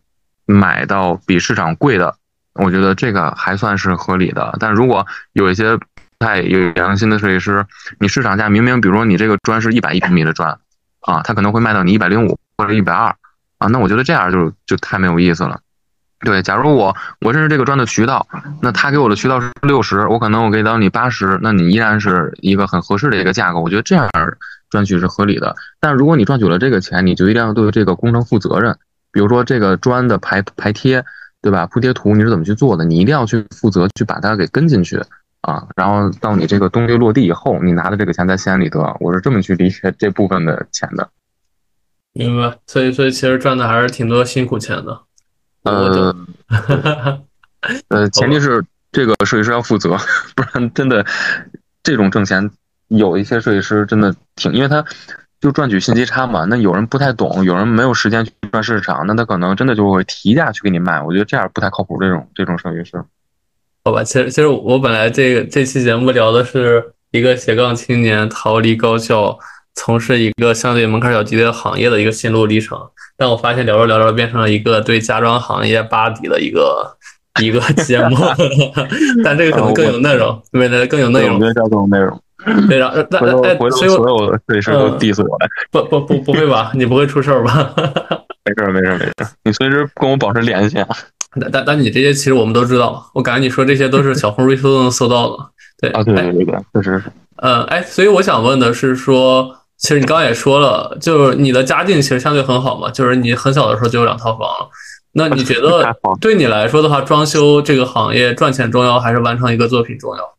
[0.46, 2.16] 买到比市场贵的。
[2.56, 5.86] 我觉得这个还算是合理的，但如果有一些不
[6.20, 7.66] 太有良心的设计师，
[8.00, 10.56] 你市场价明明，比如说你这个砖是一百一平米的砖，
[11.02, 13.08] 啊，他可能会卖到你一百零五或者一百二，
[13.58, 15.60] 啊，那我觉得这样就就太没有意思了。
[16.20, 18.28] 对，假如我我认识这个砖的渠道，
[18.62, 24.08] 那他给我的渠道是六十，我可能我给到你八十，那你依然是一个很合适的一个价格，我觉得这样
[24.70, 25.56] 赚取是合理的。
[25.80, 28.78] 但如果你赚取了这个钱，你就一定要对这个工程负责任，
[29.12, 31.04] 比如说这个砖的排排贴。
[31.44, 31.68] 对吧？
[31.68, 32.86] 铺贴图你是怎么去做的？
[32.86, 34.98] 你一定要去负责去把它给跟进去
[35.42, 35.68] 啊！
[35.76, 38.80] 然后到你这个东西落地以后，你拿的这个钱在心安理得。
[39.02, 41.10] 我是这么去理解这部分的钱的。
[42.14, 42.58] 明白。
[42.66, 45.02] 所以，所以其实赚的还是挺多辛苦钱的。
[45.64, 46.16] 呃，
[47.90, 49.98] 呃，前提是这个设计师要负责，
[50.34, 51.06] 不然真的
[51.84, 52.50] 这种挣钱，
[52.88, 54.86] 有一些设计师真的挺，因为他。
[55.44, 61.02] 就赚取信息差嘛，那有人不太懂，有人没有时间去赚市场，那他可能真的就会提价去给你卖。
[61.02, 61.98] 我觉得这样不太靠谱。
[62.00, 63.04] 这种这种设计师，
[63.84, 69.38] 好吧，其实其实我本来这个这期节目聊的是一个斜杠青年逃离高校，
[69.76, 72.80] 从事一个相对门槛较低的行业的一个心路历程，
[73.18, 76.96] 但我发现聊着聊着变成了一个对家装行业扒底的一个
[77.42, 78.16] 一个节目，
[79.26, 82.23] 但这个可能更有内容，为了更有内容，我觉得更有内容。
[82.68, 85.38] 对，然后那哎，所以所有的设计师都 diss 我，
[85.72, 86.72] 不不不，不会吧？
[86.76, 87.74] 你不会出事儿吧？
[88.46, 90.88] 没事没事没事，你随时跟我保持联系啊。
[91.40, 95.38] 但但但你这些其实我们都知道，我感觉你说这些都是小红书都能搜到的。
[95.80, 97.04] 对啊，对对对对，确实是。
[97.38, 104.48] 呃，哎，所以我想问的是，说其实你刚刚也说了，就是你的家境其实相对很好嘛，就是你很小的时候就有两套房。
[105.14, 110.34] 那你觉得 对你来说的话，装修这个行业赚钱重要，还是完成一个作品重要？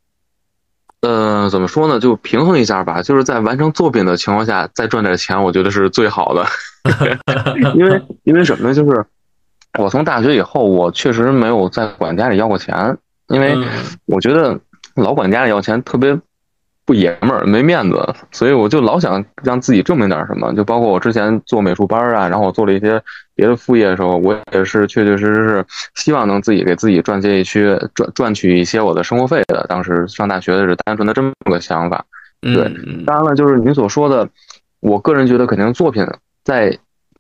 [1.05, 2.01] 呃，怎么说呢？
[2.01, 3.03] 就平衡一下吧。
[3.03, 6.47] 就是在完成作品的情况下，再赚点钱，我觉得是最好的。
[7.77, 8.75] 因为 因为什么呢？
[8.75, 9.05] 就是
[9.79, 12.97] 我从大学以后，我确实没有在管家里要过钱，
[13.29, 13.55] 因为
[14.07, 14.59] 我觉得
[14.95, 16.19] 老管家里要钱特别。
[16.87, 20.53] 不爷们儿，没面子，所以我就老想让自己证明点什么。
[20.53, 23.03] 就包括我之前做美术班啊，然后我做了一些
[23.35, 29.65] 别的副业的时候，我也是确确实实是希望能自己给自己赚些一些赚赚取一些我的生活费的。
[29.67, 32.05] 当时上大学的是单纯的这么个想法。
[32.43, 32.71] 对，
[33.07, 34.29] 当然了，就是您所说的，
[34.81, 36.07] 我个人觉得肯定作品
[36.43, 36.79] 在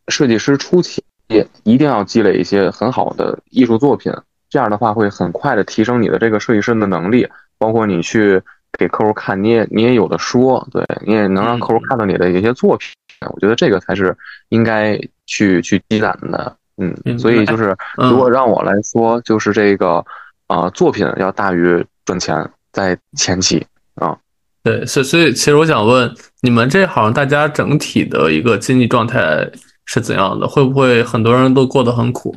[0.08, 4.12] 设计师初期也一定要积累一些很好的艺术作品，
[4.50, 8.42] 这样的话会很快的提升你的这个设计师的能力，包括你去。
[8.78, 12.88] 给客户看，你也你也有的说，对你也能让客户看到你的一些作品。
[13.32, 14.16] 我觉得这个才是
[14.50, 16.56] 应该去去积攒的。
[16.76, 20.04] 嗯，所以就是如果让我来说，就是这个
[20.46, 24.16] 啊，作品要大于赚钱，在前期啊。
[24.62, 29.48] 对，所所以其实我想问，你们这行大家整体的一个经济状态
[29.84, 30.48] 是怎样的？
[30.48, 32.34] 会不会很多人都过得很苦？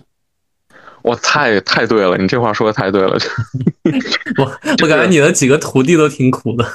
[1.02, 3.18] 我太太对了，你这话说的太对了。
[4.38, 4.44] 我
[4.84, 6.66] 我感觉你的几个徒弟都挺苦的。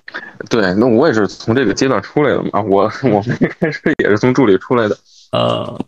[0.50, 2.60] 对，那我也是从这个阶段出来的嘛。
[2.62, 4.96] 我我们开始也是从助理出来的。
[5.32, 5.78] 呃，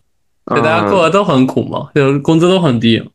[0.47, 3.11] 大家过得都很苦嘛，就是工资都很低。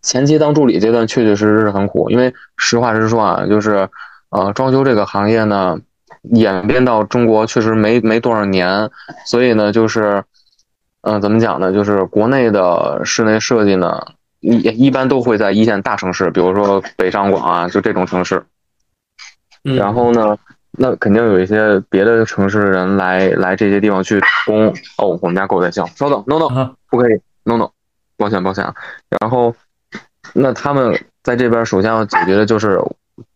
[0.00, 3.88] 前期当助理阶段确确实实是很苦，因为实话实说啊，就是
[4.30, 5.78] 呃，装修这个行业呢，
[6.30, 8.90] 演变到中国确实没没多少年，
[9.26, 10.24] 所以呢，就是
[11.02, 11.72] 嗯，怎么讲呢？
[11.72, 14.00] 就是国内的室内设计呢。
[14.42, 18.44] 一一般都会在一线大城市，比如说北上广啊，就这种城市。
[19.62, 20.36] 然后呢，
[20.72, 24.68] 那肯定有一些别的城市的人来来这些地方去工。
[24.98, 27.70] 哦，我们家狗在叫，稍等，no no，不可以，no no，
[28.16, 28.74] 抱歉抱歉啊。
[29.20, 29.54] 然后，
[30.34, 32.80] 那他们在这边首先要解决的就是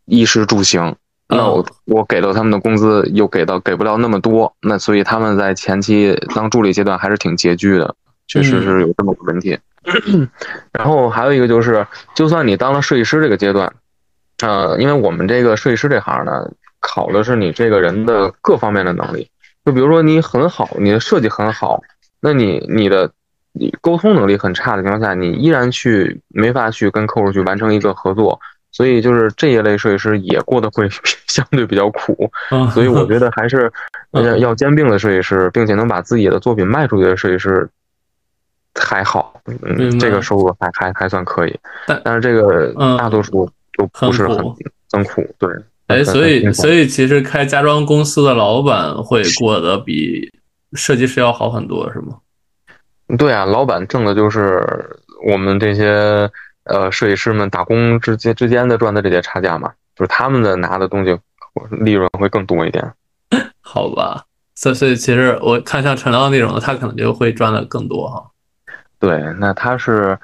[0.05, 0.97] 衣食住行。
[1.29, 9.59] 那我我给到他们的工资又给到给不了那么多，那所以他们在前期当助理阶段还是挺拮据的，确实是有这么个问题。
[10.73, 13.73] 然后还有一个就是，就算你当了设计师这个阶段，
[14.43, 19.31] 呃，因为我们这个设计师这行呢，考的是你这个人的各方面的能力。
[19.65, 21.81] 就比如说你很好，你的设计很好，
[22.21, 23.11] 那你你的
[23.53, 28.41] 你沟通能力很差的情况下，你依然去没法去跟客户去完成一个合作。
[28.73, 30.87] 所以就是这一类设计师也过得会
[31.29, 32.31] 相对比较苦。
[32.75, 33.73] 所以我觉得还是
[34.11, 37.69] 要要兼并的设计师，并且能把自己的作品卖出去的设计师。
[38.79, 44.39] 还好，嗯，这个收入还还还算可以，但但是这个大多数都不是很
[44.93, 45.51] 很苦，对。
[45.89, 50.33] 哎，所以所以其实开家装公司的老板会过得比
[50.73, 52.17] 设计师要好很多，是吗？
[53.17, 54.65] 对啊，老板挣的就是
[55.31, 56.29] 我们这些
[56.65, 61.17] 呃设计师们打工之间之间的赚的这些差价嘛，就是他们的拿的东西
[61.71, 62.85] 利润会更多一点。
[63.63, 64.25] 好吧，
[64.57, 68.25] 所所以其实我看像陈亮那种的，他可能就会赚的更多哈。
[68.99, 70.19] 对，那他是，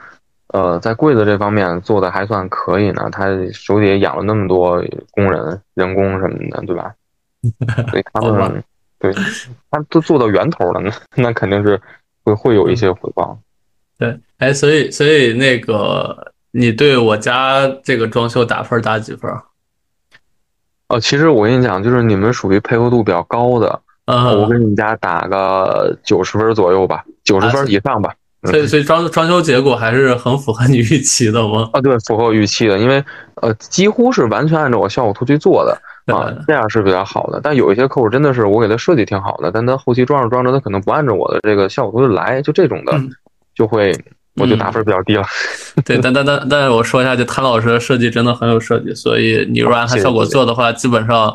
[0.48, 3.08] 呃，在柜子这方面做的还算可以呢。
[3.12, 6.94] 他手底下养了那么多工人、人工什么的，对吧？
[7.90, 8.64] 所以他们，
[8.98, 9.12] 对，
[9.70, 11.80] 他都做到源头了呢， 那肯定是
[12.24, 13.38] 会会有一些回报。
[13.98, 19.30] 对，哎，所以所以那个，你对我家这个装修打分打几分？
[20.88, 28.14] 哦，其实我跟你讲，就是你们属于配合度比较高的，嗯，我给你们家打个九十分左右吧，九十分以上吧。
[28.44, 31.68] 所以，所以装装修结果还是很符合你预期的吗？
[31.72, 33.02] 啊，对，符合我预期的，因为
[33.36, 37.40] 呃，几乎是完全按照我效果图去做的啊，这样是比较好的。
[37.40, 43.00] 但有一些客户真的是我给他设计挺好的，但他后期装着装着，他可能不按照我的这个效果图来，就这种的，
[43.54, 43.96] 就会
[44.34, 45.24] 我就打分比较低了。
[45.86, 51.32] 对，但但但但是我说一下，就谭老师的设计真的很有设计，所以你如果按他效果做的话，基本上。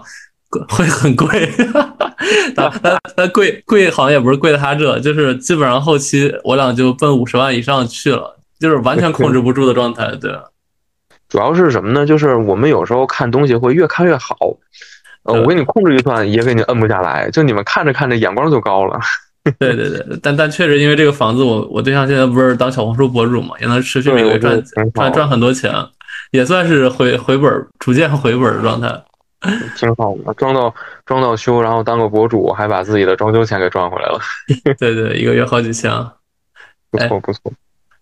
[0.70, 1.28] 会很贵，
[2.56, 10.10] 他 他他贵贵好像也不是贵在他这，就是基本上后期我俩就奔五十万以上去了，就是完全控制不住的状态。
[10.22, 10.32] 对，
[11.28, 12.06] 主要是什么呢？
[12.06, 14.36] 就是我们有时候看东西会越看越好，
[15.24, 18.98] 呃，我给你控制预算也给你摁不下来，就你们看着看着眼光就高了。
[19.60, 25.74] 对对对，但但确实因为这个房子，我我对象现在不是当小红书博主嘛，也能持续每个月赚赚赚很多钱，
[26.32, 29.04] 也算是回回本，逐渐回本的状态。
[29.76, 30.74] 挺好的，装到
[31.06, 34.20] 装到修，然后当个博主，还把自己的装修钱给赚回来了。
[34.80, 35.92] 对对，一个月好几千，
[36.92, 37.52] 不错不错。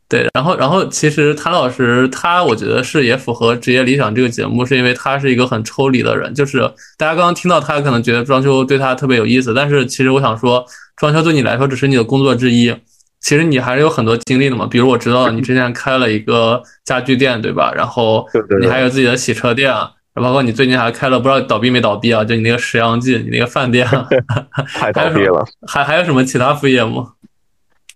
[0.08, 6.32] 对，然后然后其实谭老师他，我觉得是也符合职业理想这个节目，是因为他是一个很抽离的人。
[6.36, 6.60] 就是
[6.96, 10.64] 大家刚刚听到他可能觉得装修对他特别有意思，但是其实我想说，
[10.96, 12.76] 装修对你来说只是你的工作之一。
[13.20, 17.74] 其实你还是有很多经历的嘛，比如我知道你之前开了一个家具店，对吧？
[17.76, 18.24] 然后
[18.62, 19.74] 你还有自己的洗车店。
[20.22, 22.24] 包括你最近还开了，不知道倒闭没倒闭啊？
[22.24, 23.86] 就你那个石阳记，你那个饭店，
[24.74, 25.46] 太倒闭了。
[25.68, 27.12] 还还有什么其他副业吗？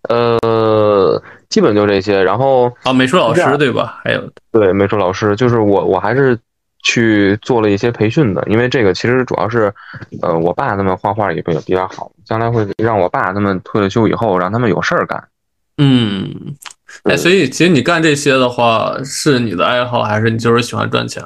[0.10, 2.22] 呃，基本就这些。
[2.24, 4.00] 然后啊，美术老师对吧？
[4.04, 6.38] 还有对美术老师，就是我，我还是
[6.84, 9.74] 去做了一些培训的，因为这个其实主要是，
[10.22, 15.22] 呃，我爸他们画画也比较比较好，将来会让我爸他们退了休以后，让他们有事儿干。
[15.78, 16.56] 嗯，
[17.04, 21.24] 哎，所以其实你干这些的话，是你的爱好，还是你就是喜欢赚钱？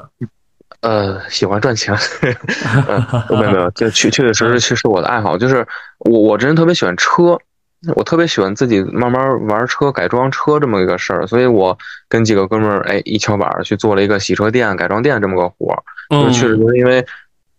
[0.84, 2.36] 呃，喜欢赚钱，没
[3.48, 5.38] 有没有，这确确确实实是我的爱好。
[5.38, 5.66] 就是
[6.00, 7.40] 我我这人特别喜欢车，
[7.96, 11.78] 我特别喜欢自己慢慢玩车、改装车这么一个事儿，所以我
[12.10, 15.82] 跟几个哥们儿哎一敲板去做了一个洗车店、改装店这么个活儿。
[16.10, 17.04] 就确实因为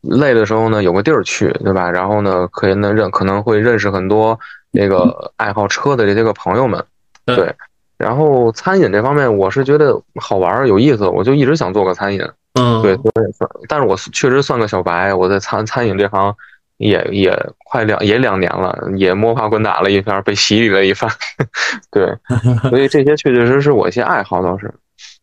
[0.02, 1.90] 累的时候呢，有个地儿去，对吧？
[1.90, 4.38] 然后呢，可以能认可能会认识很多
[4.70, 6.84] 那个爱好车的这些个朋友们，
[7.24, 7.54] 对。
[7.96, 12.20] 然后餐饮这方面，我是觉得好玩有意思，我就一直想做个餐饮。
[12.58, 16.34] 嗯，对，我也算但是我确实算个小白，我在餐餐饮这行
[16.76, 21.10] 也也快两也两年了，也摸爬滚打了一番，被洗礼了一番。
[21.90, 22.06] 对，
[22.70, 24.72] 所以这些确确实实我一些爱好倒是。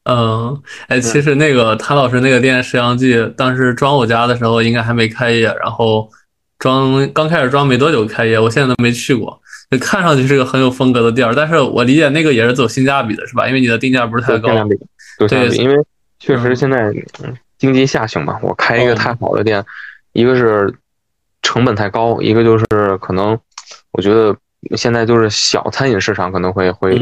[0.04, 6.10] 嗯，哎，其实那个谭老师那个店石阳记，当时装我家的时候应该还没开业，然后
[6.58, 9.40] 装刚开始装没多久开业，我现在都没去过。
[9.70, 13.48] 就看上去是个很有风格的店儿，但是我理解那个也是走性价比的，是吧？
[13.48, 14.50] 因为你的定价不是太高。
[15.30, 15.76] 对，因为
[16.22, 16.94] 确实现在
[17.58, 19.66] 经济下行嘛，我开一个太好的店，
[20.14, 20.72] 一个是
[21.42, 22.66] 成本太高，一个就是
[23.00, 23.38] 可能
[23.92, 24.36] 我觉得
[24.78, 26.96] 现在就是小餐饮市场可能会会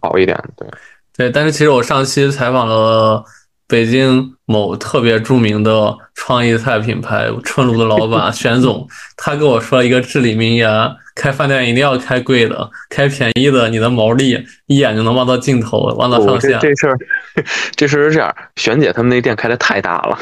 [0.00, 0.42] 好一点。
[0.56, 0.66] 对，
[1.14, 3.22] 对，但是其实我上期采访了。
[3.66, 10.70] 北京某特别著名的创意菜品牌春炉的老板玄总， 他跟我说了一个至理名言：
[11.14, 16.58] 开饭店一定要开贵的，开便宜的，你的毛利一眼就能望到尽头，望到上限。
[16.60, 16.98] 这事儿，
[17.74, 20.18] 这事儿是这样，玄姐他们那店开的太大了，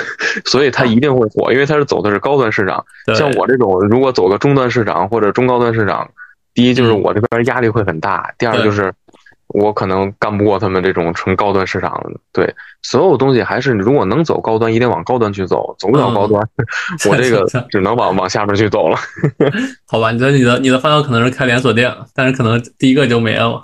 [0.47, 2.85] 所以他一定会火，因为他是走的是高端市场。
[3.17, 6.09] 像我这种，如果走个中端市场或者中高端市场，
[6.55, 8.93] 第一就是我这边压力会很大，第二就是。
[9.53, 16.43] 我可能干不过他们这种纯高端市场，对，所有东西还是如果能走高端，一定往高端去走，走不了高端，
[17.09, 18.97] 我这个 只能往往下边去走了。
[19.87, 23.63] 好吧，你的你的你的方向可能是开连锁店，但是可能第一个就没了。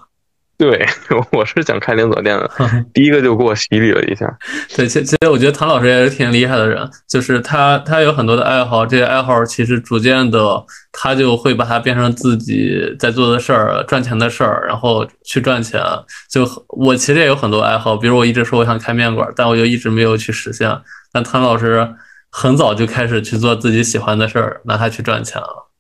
[0.58, 0.84] 对，
[1.30, 2.50] 我是想开连锁店的，
[2.92, 4.26] 第一个就给我洗礼了一下。
[4.76, 15.80] 对，其其实我觉得唐老师也是挺厉害的人，就是他他有很多的爱好，这些爱好其实逐渐的他就会把它变成自己在做的事儿，赚钱的事儿，然后去赚钱。
[16.28, 20.68] 就我其实也有很多爱好，比如我一直说我想开面馆，但我就一直没有去实现。
[21.12, 21.88] 但唐老师
[22.32, 25.70] 很早就开始去做自己喜欢的事儿，拿它去赚钱了。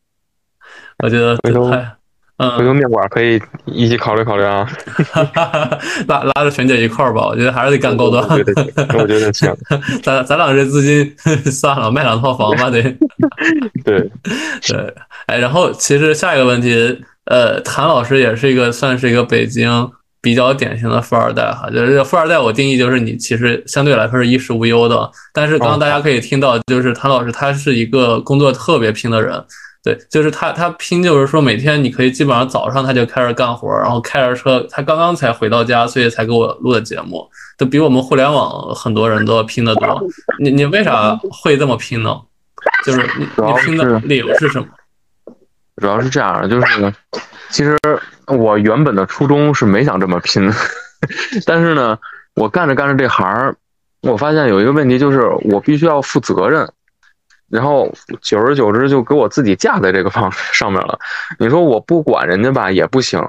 [1.02, 1.36] 我觉得
[1.68, 1.97] 太。
[2.38, 4.64] 嗯，回头面馆可以一起考虑考虑啊，
[6.06, 8.24] 拉拉着璇姐一块儿吧，我觉得还是得干高端。
[8.28, 9.52] 我觉得行，
[10.02, 11.12] 咱咱俩这资金
[11.50, 12.80] 算了，卖两套房吧 得。
[13.84, 14.08] 对
[14.66, 14.94] 对，
[15.26, 29.42] 哎，然后其实下一个问题，呃，谭老师也是一个算是一个北京比较典型的富二代哈，就是富二代，我定义就是你其实相对来说是衣食无忧的，但是刚刚大家可以听到，就是谭老师他是一个工作特别拼的人。
[29.82, 40.02] 对，就是他，他拼，就是说每天你可以基本上早上他就开始干活，然后开着车，他刚刚才回到家，所以才给我录的节目，都比我们互联网很多人都要拼得多。
[40.40, 42.20] 你你为啥会这么拼呢？
[42.84, 44.66] 就是你你拼的理由是什么？
[45.76, 46.92] 主要是这样，就是
[47.50, 47.78] 其实
[48.26, 50.52] 我原本的初衷是没想这么拼，
[51.46, 51.96] 但是呢，
[52.34, 53.54] 我干着干着这行，
[54.02, 56.68] 我发现有一个问题，就是我必须要负责任。
[57.50, 60.98] 然后久而久之就给我自己架在这个方 上面了。
[61.38, 63.22] 你说我不管人家吧也不行，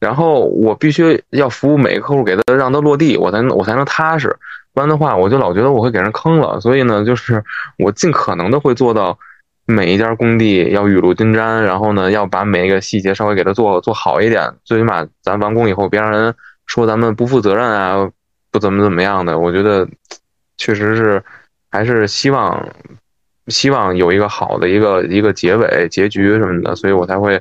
[0.00, 4.34] 然后我必须要服务每个客户，给他让他落地，我才能我才能踏实。
[4.72, 6.60] 不然的话，我就老觉得我会给人坑了。
[6.60, 7.44] 所以呢，就是
[7.78, 9.18] 我尽可能的会做到
[9.66, 14.50] 每一家工地要雨露均沾，然后呢要把每一个细节稍微给他做做好一点。
[14.64, 16.34] 最起码咱完工以后别让人
[16.66, 18.08] 说咱们不负责任啊，
[18.50, 19.38] 不怎么怎么样的。
[19.38, 19.86] 我觉得
[20.56, 21.22] 确实是
[21.70, 22.66] 还是希望。
[23.48, 27.40] 希望有一个好的一个一个结尾结局什么的，所以我才会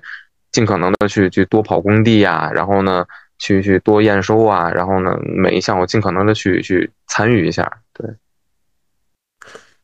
[0.51, 3.05] 尽可能的去去多跑工地呀，然后呢
[3.37, 7.69] 去去多验收啊，然后呢每一项我尽可能的去去参与一下。
[7.93, 8.09] 对，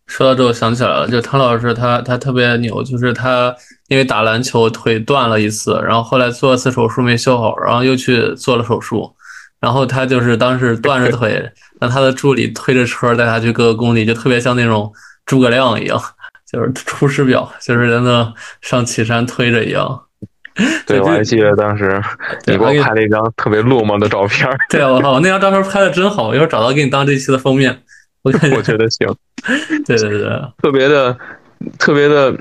[0.07, 3.55] 说到这，我想起来了，就汤老师他他特别牛，就是他
[3.87, 9.13] 因为打篮球腿断了一次，然后后来做了次手术没修好，然后又去做了手术，
[9.59, 14.91] 然后他就是当时断着腿，让他的助理推着车带他去各个工地，就特别像那种。
[15.25, 16.01] 诸葛亮一样，
[16.51, 20.03] 就是出师表，就是在那上岐山推着一样。
[20.85, 21.99] 对，我还记得当时
[22.45, 24.47] 你给我拍了一张特别落寞的照片。
[24.69, 27.81] 对，我靠，那张照片拍的真好，一会儿找到给你当这期的封面。
[28.21, 29.07] 我我觉得行。
[29.85, 30.29] 对对对，
[30.61, 31.17] 特别的，
[31.79, 32.35] 特别的。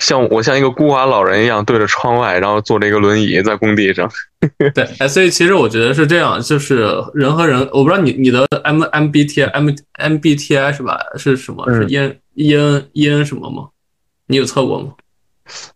[0.00, 4.10] 像我像一个孤寡老人一样对着窗外，然后坐着一个轮椅在工地上。
[4.74, 10.98] 对，哎，所以其实我觉得是这样，就是人和人，我不知道你你的 M M B T M M B T I 是吧？
[11.16, 11.70] 是什么？
[11.70, 13.68] 是 E N E N E N 什么吗？
[14.26, 14.92] 你有测过吗？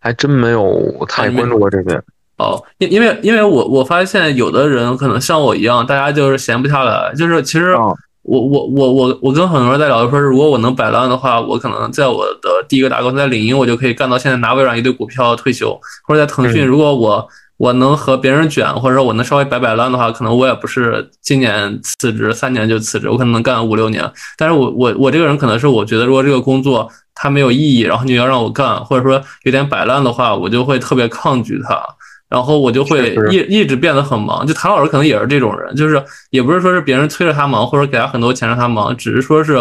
[0.00, 2.02] 还真没有太关注过这边。
[2.38, 7.76] 哦，因因为因为我我发现有的人可能像我一样，大家就是闲不下来，就是其实。
[8.24, 24.10] 我我我我我跟很多人在聊，说如果我能摆烂的话，我可能在我的第一个打工在领英，我就可以干到现在拿微软一堆股票退休，或者在腾讯，如果我我能和别人卷，或者说我能稍微摆摆烂的话，可能我也不是今年辞职，三年就辞职，我可能能干五六年。
[24.36, 31.80] 但是我我我这个人可能是我觉得，如果这个工作它没有意义，然后你要让我干，或者说有点摆烂的话，我就会特别抗拒它，
[32.34, 34.46] 然后我就会一一直变得很忙。
[34.46, 39.54] 就谭老师可能也是这种人，就是也不是说是别人催着他忙，或者给他很多钱让他忙，只是说是，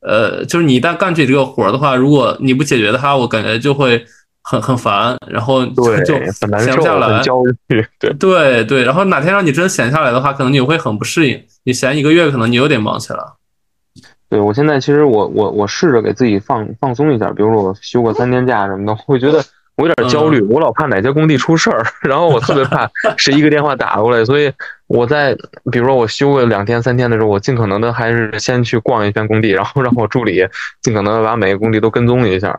[0.00, 4.04] 呃，就是你一旦干起这个活儿的话，如果你不解决它，我感觉就会。
[4.46, 11.42] 很很烦，然后就闲不下来，焦虑， 对对对，然后哪天让你真闲下来的话，可能你会很不适应。
[11.64, 13.20] 你闲一个月，可能你又得忙起来。
[14.28, 19.42] 对我现在其实我我我试着给自己放放松一下，比如说我休个三天假什么的，我觉得
[19.76, 24.52] 我有点焦虑，我老怕哪家工地出事儿，然后我特别怕 谁一个电话打过来，所以
[24.86, 25.36] 我在
[25.72, 30.46] 比如说我休个两天三天的时候，我尽可能的还是先去逛一圈工地，然后让我助理
[30.82, 32.56] 尽可能的把每个工地都跟踪一下。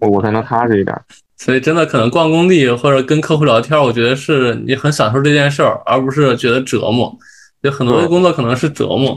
[0.00, 1.00] 我我才能踏实一点，
[1.38, 7.16] 所以真的可能逛工地或者跟客户聊天，我觉得是你很享受这件事儿，而不是觉得折磨。
[7.60, 9.16] 有很多的工作可能是折磨。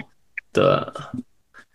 [0.54, 0.64] 对，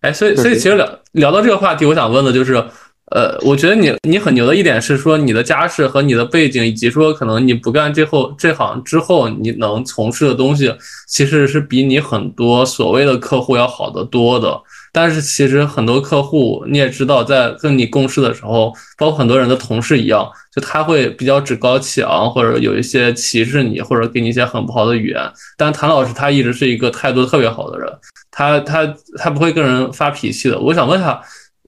[0.03, 2.65] 哎，所以所以其实聊聊到这个话题，我想问的就是，
[3.11, 10.73] 呃，我觉得你你很牛的一点是说你的家世和你的背景，以及说可能你不干这后这行之后，你能从事的东西，
[11.09, 14.61] 其实是比你很多所谓的客户要好得多的。
[14.93, 25.21] 但是其实很多客户你也知道，在跟你共事的时候，包括很多人的同事一样，就他会比较趾高气昂，或者有一些歧视你，或者给你一些很不好的语言。
[25.57, 27.89] 但谭老师他一直是一个态度特别好的人，
[28.33, 30.59] 他他他不会跟人发脾气的。
[30.59, 31.21] 我想问下，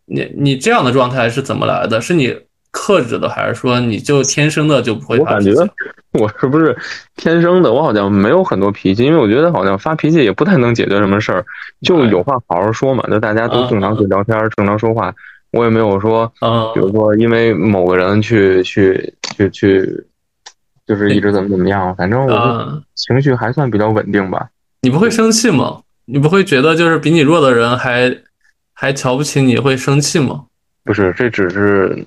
[0.06, 2.00] 你你这样的状态是怎么来的？
[2.00, 2.36] 是你？
[2.74, 5.18] 克制的，还是说你就天生的就不会？
[5.18, 5.52] 我感觉
[6.12, 6.74] 我是不是
[7.16, 7.70] 天生的？
[7.70, 11.44] 我好像没有很多脾气，因为我觉得好像发脾气也不太能解决什么事儿。
[11.82, 15.14] 就有话好好说嘛，就大家都正常去聊天，正常说话。
[15.50, 16.26] 我也没有说，
[16.72, 20.06] 比如说因为某个人去去去去，
[20.86, 21.94] 就是一直怎么怎么样。
[21.94, 24.48] 反正我情绪还算比较稳定吧。
[24.80, 25.82] 你不会生气吗？
[26.06, 28.08] 你不会觉得就是比你弱的人还
[28.82, 30.44] 还瞧不起你会生气吗？
[30.84, 32.04] 不是，这只是。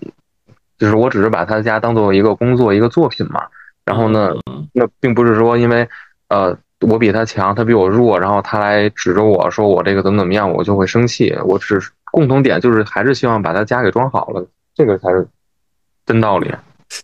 [0.77, 3.41] 就是我只是把他家当做一个工作一个作品嘛，
[3.85, 4.33] 然后呢，
[4.73, 5.87] 那并不是说因为，
[6.27, 11.33] 呃，我比他强，他比我弱，然后他来指着我说我这个怎么怎么样，我就会生气。
[11.45, 14.45] 我只是共同点就是还是希望把他家给装好了，
[14.75, 15.25] 这个才是
[16.05, 16.53] 真道理。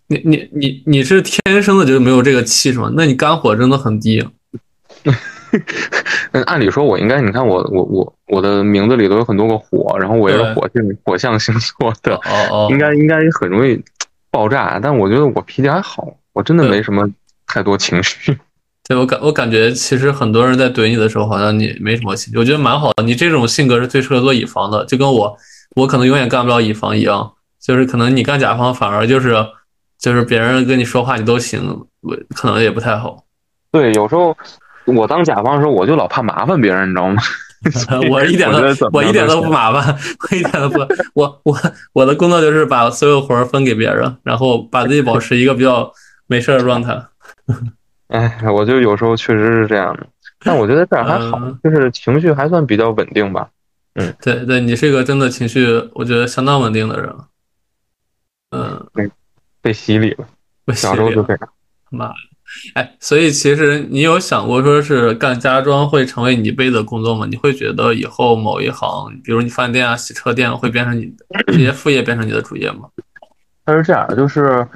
[0.06, 2.92] 你你你你是天生的就没有这个气是吗？
[2.94, 4.22] 那你肝火真的很低。
[5.04, 5.14] 那
[6.46, 12.18] 按理说，我应该，你看我我我我的名字里都有很多个火，然后我也是火性火象星座的，
[12.70, 13.80] 应该应该很容易
[14.30, 14.80] 爆炸。
[14.82, 17.08] 但我觉得我脾气还好，我真的没什么
[17.46, 18.38] 太多情绪。
[18.88, 23.02] 对我感我感觉，其实很多人在怼你的时候，好像你没什么情绪，我觉得蛮好的。
[23.02, 25.36] 你这种性格是最适合做乙方的，就跟我
[25.76, 29.36] 我可能永远干不了乙方一样，就是可能你干甲方反而就是
[29.98, 33.24] 就是别人跟你说话你都行，我可能也不太好。
[33.70, 34.34] 对，有时候。
[34.84, 37.22] 我当甲方的时候，我就老怕麻烦别人，你知道吗？
[38.10, 38.58] 我一点都
[38.92, 39.96] 我一点都不麻烦，
[40.30, 40.80] 我一点都不，
[41.14, 41.56] 我我
[41.92, 45.92] 我的工作就是把所有活儿分给别人，然后把自己保持一个比较
[46.26, 47.00] 没事的状态。
[48.08, 50.06] 哎，我就有时候确实是这样的，
[50.40, 53.48] 但我觉得这样还好，就是情绪还算比较稳定吧。
[53.94, 55.64] 嗯，对对，你是一个真的情绪，
[55.94, 57.14] 我觉得相当稳定的人。
[58.50, 59.10] 嗯，被
[59.60, 61.48] 被洗礼了，小时候就这样。
[61.90, 62.14] 妈呀！
[62.74, 67.26] 哎，所以其实你有想过说是干家装会成为你一辈子的工作吗？
[67.28, 72.88] 你会觉得以后某一行，比如你饭店啊、洗车店，会变成你的这些副业变成你的主业吗？
[73.64, 74.66] 它是这样，就是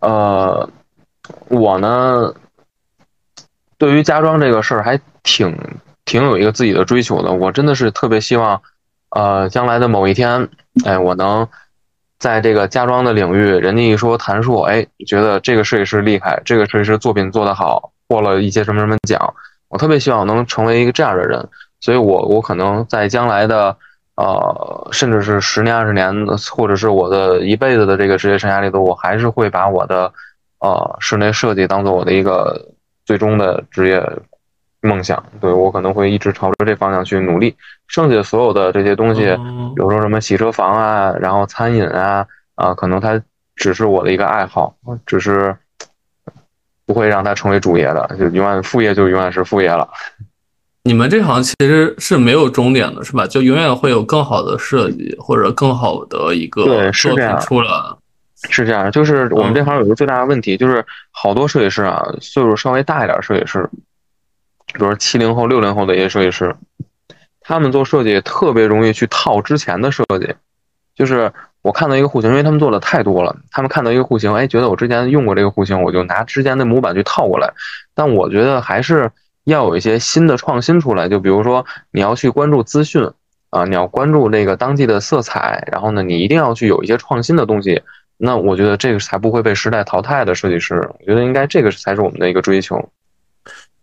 [0.00, 0.68] 呃，
[1.48, 2.34] 我呢，
[3.78, 5.56] 对于家装这个事儿还挺
[6.04, 7.32] 挺有一个自己的追求的。
[7.32, 8.60] 我真的是特别希望，
[9.10, 10.48] 呃，将来的某一天，
[10.84, 11.48] 哎，我能。
[12.18, 19.34] 在这个家装的领域，人家一说谭硕，哎，觉得这个设计师厉害，这个设计师作品做得好，获了一些什么什么奖，
[19.68, 21.46] 我特别希望能成为一个这样的人，
[21.80, 23.76] 所以我我可能在将来的，
[24.16, 30.12] 呃，甚至是十年二十年，或者是我的一辈子的这个职业生涯里头，我还是会把我的，
[30.60, 32.70] 呃，室内设计当做我的一个
[33.04, 34.02] 最终的职业。
[34.86, 37.54] 梦想，对我可能会一直朝着这方向去努力。
[37.88, 39.22] 剩下所有的这些东西，
[39.74, 43.20] 比如说什么洗车房啊，然后餐饮啊，啊，可能它
[43.54, 44.74] 只是我的一个爱好，
[45.04, 45.54] 只是
[46.86, 49.88] 不会让它成为主业的，就永远副业就永远是副业了。
[50.82, 53.26] 你们这行其实是没有终点的，是吧？
[53.26, 57.70] 就永远会有更好的设计或者更好的一个作品出来。
[58.50, 63.68] 是这样，就是我们这行有一个最大的问题，就是好多设计师啊，岁数稍微大一点设计师。
[64.66, 66.54] 比如说七零后、六零后的一些设计师，
[67.40, 70.34] 他们做设计特别容易去套之前的设计。
[70.94, 77.52] 就是我看到一个户型，因为他们做的太多了，他们看到一个户型，哎，觉得我之前用过这个户型，我就拿之前的模板去套过来。
[77.94, 79.10] 但我觉得还是
[79.44, 81.08] 要有一些新的创新出来。
[81.08, 83.10] 就比如说你要去关注资讯，
[83.50, 87.82] 啊，你要关注这个当季的色彩，然后呢，你一定要去有一些创新的东西。
[88.16, 92.88] 那我觉得这个才不会被时代淘汰的设计师，我觉得应该这个才是我们的一个追求。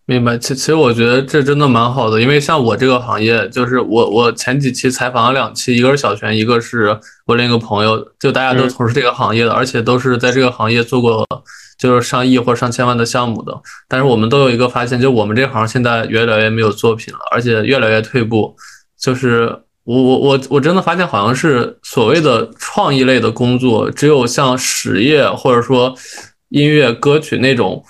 [0.06, 11.26] 明白，其其实我觉得这真的蛮好的，因为像我这个行业，就是我我前几期采访了两期，一个是小泉，一个是我另一个朋友，就大家都从事这个行业的，而且都是在这个行业做过
[11.80, 13.58] 就是上亿或上千万的项目的。
[13.88, 18.54] 但是我们都有一个发现，就我们这行现在越来越没有作品了，而且越来越退步。
[19.00, 25.96] 就是我我我我真的发现，好像是所谓的创意类的工作，只有像实业或者说
[26.50, 27.82] 音乐歌曲那种。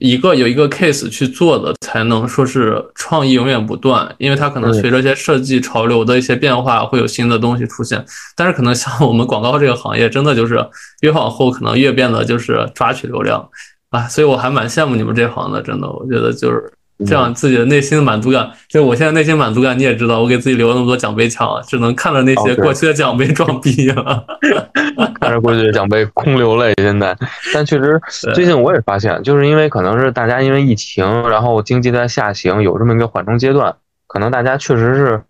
[0.00, 8.04] 一个有一个 case 去做的，才能说是创意永远不断，因为它可能随着一些设计潮流的一些变化，会有新的东西出现。
[8.34, 10.58] 但是可能像我们广告这个行业，真的就是
[11.02, 13.48] 越往后可能越变得就是抓取流量
[13.90, 16.72] 啊，所以我还蛮羡慕你们这行的，真的，我觉得就是。
[17.06, 24.24] 这样自己的内心的满足感，就我现在内心满足感，你也知道，我给自己留了那么多奖杯墙，只能看着那些过去的奖杯装逼了，
[25.18, 26.74] 看着过去的奖杯空流泪。
[26.76, 27.16] 现在，
[27.54, 27.98] 但确实
[28.34, 33.74] 最近我也发现，就是因为可能是大家因为疫情，然后经济在下行，有这么一个缓冲阶段，
[34.06, 35.22] 可能大家确实是，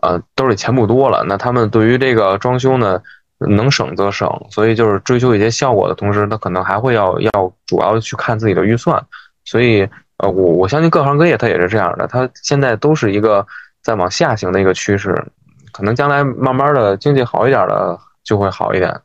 [0.00, 1.24] 呃，兜里钱不多了。
[1.28, 3.00] 那他们对于这个装修呢，
[3.38, 7.30] 能省则省，所以就是追求一些效果的同时，他可能还会要要
[7.66, 9.00] 主要去看自己的预算，
[9.44, 9.88] 所以。
[10.22, 13.44] 呃，我我相信各行各业它也是这样的，它现在都是一个
[13.82, 15.12] 在往下行的一个趋势，
[15.72, 19.00] 可能将来慢慢的经济好一点的就会好一点。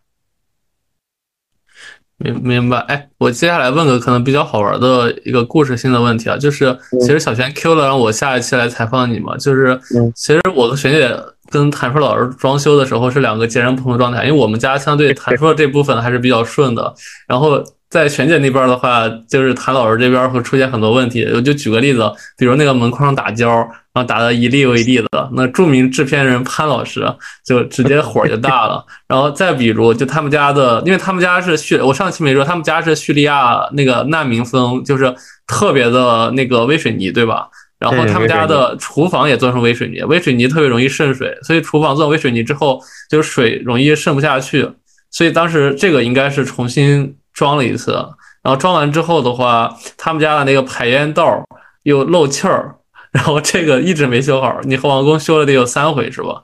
[2.19, 2.77] 明明白？
[2.81, 9.79] 哎，我接下来问个可能比较好玩的一个故事性的问题啊，就是其实小泉 Q 了让我下一期来采访你嘛，就是
[10.15, 11.15] 其实我和璇姐
[11.49, 16.93] 跟谭硕老师装修的时候是两个截然不同的状态，因为我们家相对 谭硕这部分还是比较顺的，
[17.27, 17.63] 然后。
[17.89, 21.23] 在璇姐那边的话，就是谭老师这边会出现很多问题。
[21.33, 23.49] 我就举个例子，比如那个门框打胶，
[23.93, 27.05] 然后打的一粒又一粒的，那著名制片人潘老师
[27.45, 28.85] 就直接火就大了。
[29.07, 35.15] 然后再比如，就他们家的，因为他们家是叙，我上期没说，他们家是叙利亚那个难民风，就是
[35.47, 37.47] 特别的那个微水泥，对吧？
[37.79, 44.69] 然后他们家的厨房也做成微水泥，微水泥特别容易渗水，所以厨房做微水泥之后，就是水容易渗不下去。
[45.09, 47.15] 所以当时这个应该是重新。
[47.37, 47.93] 装了一次，
[48.41, 51.45] 然后装完之后的话，他们家的那个排烟道
[51.83, 52.73] 又漏气儿，
[53.13, 54.59] 然后这个一直没修好。
[54.63, 56.43] 你和王工修了得有三回是吧？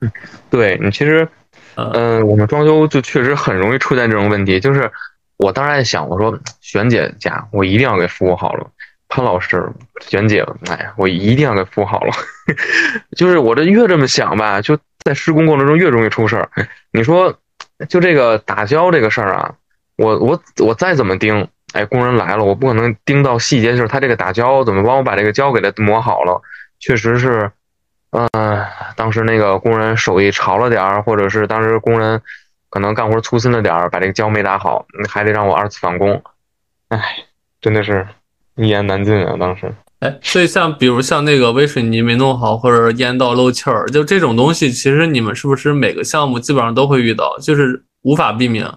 [0.00, 0.10] 嗯，
[0.50, 1.28] 对你其实，
[1.76, 4.58] 嗯，我们装修就确实很容易出现这种问题。
[4.58, 4.90] 就是
[5.36, 8.66] 我当时在想，我说璇姐家我一定要给服务好了，
[9.08, 9.70] 潘老师、
[10.00, 12.12] 璇姐，哎呀，我一定要给服务好了。
[13.16, 16.50] 就是我这越这么想吧，就在施工过程中越容易出事儿。
[16.92, 17.32] 你说，
[17.88, 19.54] 就这个打胶这个事儿啊。
[19.96, 26.40] 我我我再怎么盯，哎，工人来了，我不可能盯到细节，就是他这个打胶怎么帮我把这个胶给它磨好了。
[26.80, 27.50] 确实是，
[28.10, 28.28] 嗯，
[28.96, 32.20] 当时那个工人手艺潮了点儿，或者是当时工人
[32.70, 36.22] 可能干活粗心了点儿，把这个胶没打好，还得让我二次返工。
[36.88, 37.00] 哎，
[37.60, 38.06] 真的是
[38.56, 39.36] 一言难尽啊！
[39.38, 48.68] 当时，哎，所以像比如像那个微水泥没弄好，或者烟道漏气儿，就这种东西，其实你们是不是每个项目基本上都会遇到，就是无法避免？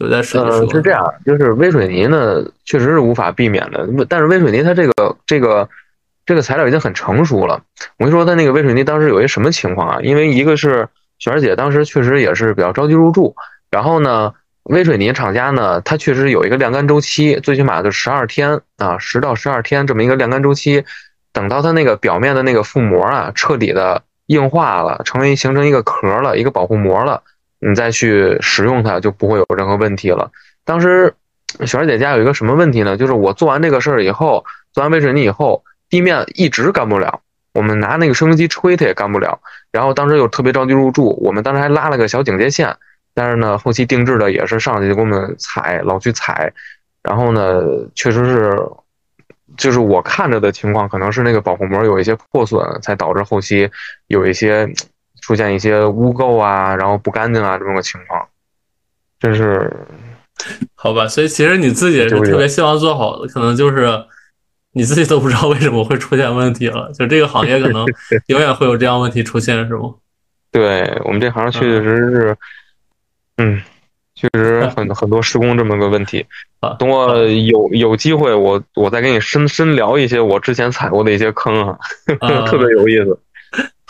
[0.00, 3.86] 呃，是这样，就是微水泥呢，确实是无法避免的。
[4.08, 5.68] 但是微水泥它这个这个
[6.24, 7.60] 这个材料已经很成熟了。
[7.98, 9.98] 我跟你说，它那个微水泥当时有一什么情况啊？
[10.02, 10.88] 因为一个是
[11.18, 13.34] 雪儿姐当时确实也是比较着急入住，
[13.70, 14.32] 然后呢，
[14.64, 20.84] 微水泥厂家呢，它确实有一个晾干周期，最起码就十二天啊，十到十二天这么一个晾干周期。
[21.32, 27.22] 等到它那个表面的那个覆膜啊，彻底的硬化了，成为形成一个壳了，一个保护膜了。
[27.60, 30.30] 你再去使用它就不会有任何问题了。
[30.64, 31.14] 当时
[31.66, 32.96] 雪二姐家有一个什么问题呢？
[32.96, 37.20] 就是我做完这个事儿以后，做完微水泥以后，地面一直干不了。
[37.52, 39.40] 我们拿那个吹风机吹它也干不了。
[39.72, 42.76] 然后当时又特别着急入住，我们当时还拉了个小警戒线。
[43.12, 46.52] 但是呢，后期定制的也是上去就给我们踩，老去踩。
[47.02, 47.60] 然后呢，
[47.94, 48.56] 确实是，
[49.56, 53.68] 就是我看着的情况，可能是那个保护膜有一些破损，才导致后期
[54.06, 54.72] 有一些。
[55.20, 58.28] 出现一些污垢啊，然后不干净啊，这么个情况，
[59.18, 59.70] 真是
[60.74, 61.06] 好吧。
[61.06, 64.04] 所以其实你自己也是特别希望做好的，可能就是
[64.72, 66.90] 你自己都不知道为什么会出现问题了。
[66.92, 67.84] 就这个行业可能
[68.28, 69.94] 永远会有这样问题出现，是吗？
[70.52, 72.36] 对我们这行确确实实是，
[73.36, 73.62] 嗯，
[74.14, 76.26] 确实 很很多施工这么个问题。
[76.78, 81.78] 等我有有机会，我我再跟你深深聊一些我之前踩过的一些坑啊，
[82.46, 83.18] 特别有意思。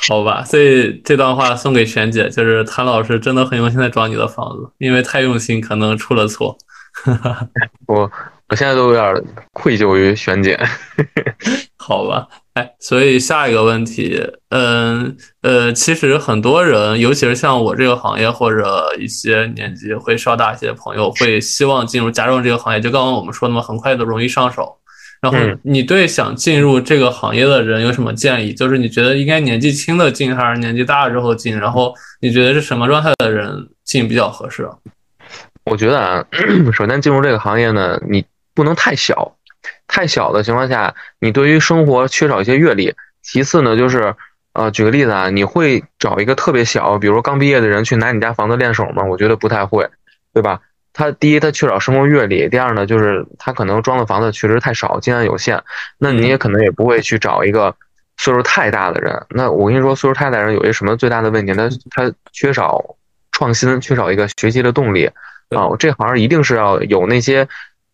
[0.09, 6.57] 好吧，所以这段话送给璇姐，就是谭老师真的很用心在装你的房子，因为太用心可能出了错。
[7.87, 8.11] 我
[8.49, 10.59] 我现在都有点愧疚于璇姐。
[11.79, 12.61] 好吧，哎。
[12.61, 14.21] 哎，所以下一个问题，
[14.51, 22.81] 嗯呃，其实很多人，尤其是像我这个行业或者一些年纪会稍大一些的朋友，会希望进入家装这个行业。
[22.81, 24.77] 就刚刚我们说的嘛，很快的容易上手。
[25.21, 28.55] 然后你对想进入这个行业的人有什么建议？
[28.55, 31.59] 就是你觉得应该年纪轻的进，还是年纪大了之后进？
[31.59, 34.69] 然后你觉得是什么状态的人进比较合适？
[35.65, 36.25] 我觉得啊，
[36.73, 39.37] 首先进入这个行业呢，你不能太小。
[39.87, 42.95] 太小的情况下，你对于生活缺少一些阅历。
[43.23, 44.15] 其次呢，就是，
[44.55, 49.05] 呃，举个例子啊，你会找一个特别小，比如刚毕业的人去拿你家房子练手吗？
[49.05, 49.87] 我觉得不太会，
[50.33, 50.61] 对吧？
[51.01, 55.63] 他第一，他缺少生活阅历；第二呢，就是他可能装的房子确实太少，经验有限。
[55.99, 57.75] 那你也可能也不会去找一个
[58.19, 59.27] 岁数太大的人。
[59.31, 61.55] 那我跟你说，岁数太大的人有一个什么最大的问题？
[61.55, 62.97] 他他缺少
[63.33, 65.07] 创新，缺少一个学习的动力
[65.57, 65.71] 啊！
[65.79, 67.49] 这行一定是要有那些。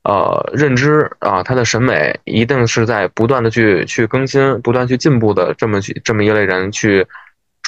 [0.09, 7.05] 呃，认知啊，他的审美一定是在不断的去去更新、不断去进步的这么去这么一类人去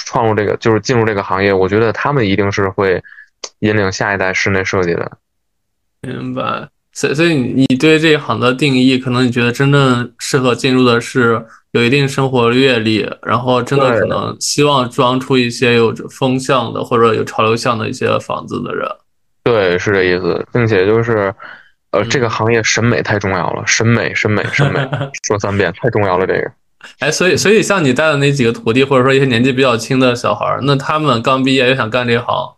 [0.06, 1.52] 创入这个，就是进入这个行业。
[1.52, 3.02] 我觉得他们一定是会
[3.58, 5.18] 引领下一代室内设计的。
[6.02, 6.68] 明白。
[6.92, 18.88] 所所以你对这一行的定义，可能你觉得真正适合进入的是有一定生活阅历，然后真的可能希望装出一些有着风向的或者有潮流向的一些房子的人。
[19.44, 21.34] 对，是这意思，并且就是。
[21.90, 24.86] 呃，这个行业审美太重要了，审美，审美，审美，
[25.26, 26.26] 说三遍，太重要了。
[26.26, 26.52] 这个，
[26.98, 32.56] 哎，所以，所以像你带的那几个徒弟，或者说一些年纪比较轻的小孩儿那他们刚毕业又想干这行，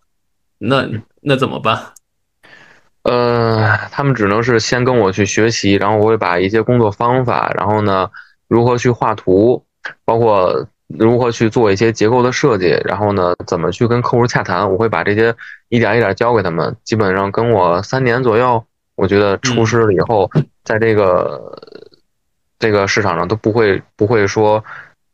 [0.59, 0.85] 那
[1.23, 1.81] 那怎么办？
[3.03, 8.11] 呃，他们只能是先跟我去学习，然后我会把一些工作方法，然后呢，
[8.49, 9.65] 如何去画图，
[10.05, 15.35] 包括如何去做一些结构的设计，然后呢，怎么去跟客户洽谈，我会把这些
[15.69, 16.77] 一点一点教给他们。
[16.85, 18.65] 基本上跟我三年左右。
[18.97, 20.31] 我觉得出师了以后，
[20.63, 21.59] 在这个
[22.59, 24.63] 这个市场上都不会不会说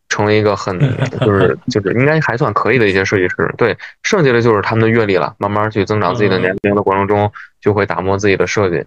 [0.08, 0.78] 成为一个很
[1.20, 3.54] 就是就是应该还算可以的一些设计师。
[3.56, 7.30] 对，剩下的就是他们的阅历了，慢慢去增长自己的年龄的过程中，
[7.60, 8.84] 就会打磨自己的设计。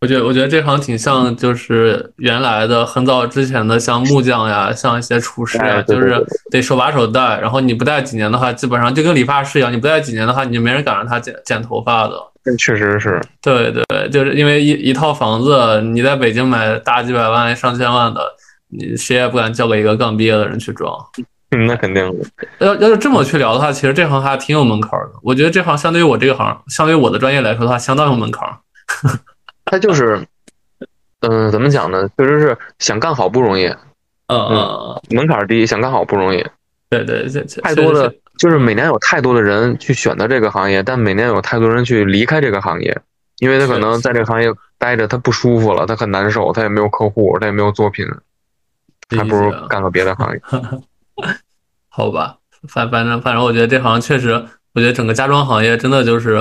[0.00, 6.20] 我觉得我觉得这行挺像，就是原来的很早之前的，像木匠呀，像一些厨师呀，就是
[6.50, 7.38] 得手把手带。
[7.38, 12.14] 然后你不带几年的话，基本上就跟理发师一样，你不带几年的话，你就没人敢让他剪剪头发的。
[12.58, 18.20] 确实是，对对，就是因为一一套房子，你在北京买大几百万、上千万的，
[18.72, 20.92] 你谁也不敢交给一个刚毕业的人去装。
[21.50, 22.04] 嗯，那肯定。
[22.58, 25.12] 要要是这么去聊的话，其实这行还挺有门槛的。
[25.22, 28.48] 我觉得这行相对于我这个行，相对于我的专业来说的话，相当有门槛。
[29.66, 30.26] 他就是，
[31.20, 32.08] 嗯，怎么讲呢？
[32.16, 33.66] 确实是想干好不容易。
[34.28, 36.42] 嗯嗯，门槛低，想干好不容易。
[36.88, 37.28] 对对，
[37.62, 38.12] 太多的。
[38.38, 42.98] 就是每年有太多的人去选择这个行业，但每年有太多人去离开这个行业，
[43.40, 48.06] 因为他可能在这个行业待着他不舒服了，他很难受，他也没有客户，他也没有作品，
[49.16, 50.40] 还不如干个别的行业。
[51.88, 52.36] 好吧，
[52.68, 54.32] 反反正反正，我觉得这行确实，
[54.74, 56.40] 我觉得整个家装行业真的就是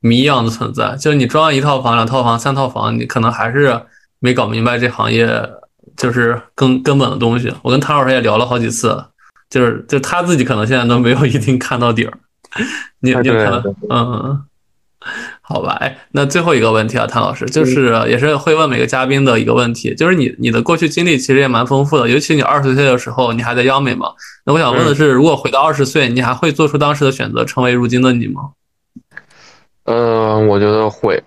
[0.00, 0.96] 谜一样的存在。
[0.96, 3.82] 就是你装一套房、两套房、三套房，你可能还是
[4.20, 5.50] 没搞明白这行业
[5.96, 7.52] 就是根根本的东西。
[7.62, 9.04] 我跟唐老师也聊了好几次。
[9.50, 12.12] 就是，就他自己可能现在都没有一定看到底儿。
[13.00, 14.44] 你你可能，嗯，
[15.42, 24.08] 好吧，哎，那最后一个问题啊，谭老师，就是也是会问每个嘉宾的一个问题，就是你你的过去经历其实也蛮丰富的，尤其你二十岁的时候，你还在央美嘛？
[24.44, 28.50] 那我想问的是，如果回到二十岁，你还会做出当时的选择，成为如今的你吗？
[29.84, 31.22] 嗯，我觉得会。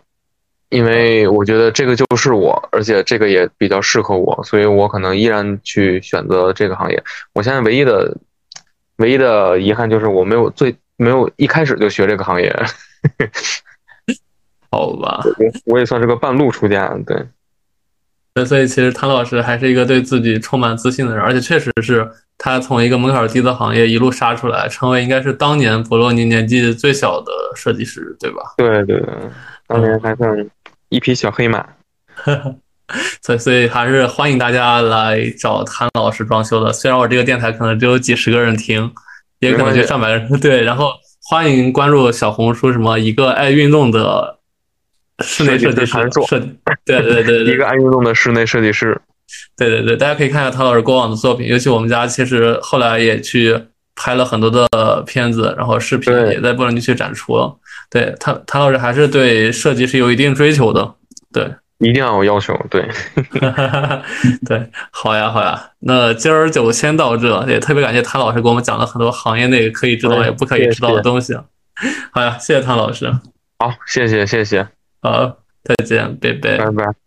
[0.69, 7.01] 因为我觉得这个就是我，而且这个也比较适合我，所以我可能依然去选择这个行业。
[7.33, 8.17] 我现在唯一的、
[8.97, 12.53] 唯一的遗憾就是我没有最没有一开始就学这个行业。
[14.75, 15.23] 好吧，
[15.65, 17.25] 我也算是个半路出家，对。
[18.33, 22.05] 那所以其实谭老师还是一个对自己充满自信的人，而且确实是
[22.37, 28.41] 他从一个门槛低的行业一路杀出来，成为应该是当年博洛尼年纪最小的设计师，对吧？
[28.57, 29.07] 对对对，
[29.67, 30.49] 当年还算。
[30.89, 31.65] 一匹小黑马，
[33.23, 36.71] 所以所以还是欢迎大家来找谭老师装修的。
[36.71, 38.91] 虽然我这个电台可能只有几十个人听，
[39.39, 40.39] 也可能就上百个人。
[40.39, 40.91] 对，然后
[41.29, 44.37] 欢迎关注小红书，什么一个爱运动的
[45.23, 45.93] 室内设计师，
[46.27, 46.39] 设
[46.85, 48.99] 对对对对， 一个爱运动的室内设计师。
[49.57, 53.59] 对对对，大家可以看一下谭老师过往的作品，尤其我们家其实后来也去
[53.95, 57.57] 拍了很多的片子，然后视频也在不断的去展出。
[57.89, 60.95] 对他，谭老师还是对设计是有一定追求的，
[61.33, 61.49] 对，
[61.79, 62.87] 一定要有要求，对，
[64.45, 71.35] 对，好呀，好呀，那今儿就先到这，也特别感谢谭老师给我们讲了很多行业内可以知道也不可以知道的东西，
[72.11, 73.11] 好呀，谢谢谭老师，
[73.59, 74.67] 好，谢谢，谢谢，
[75.05, 77.04] 好，再见，拜拜，拜拜。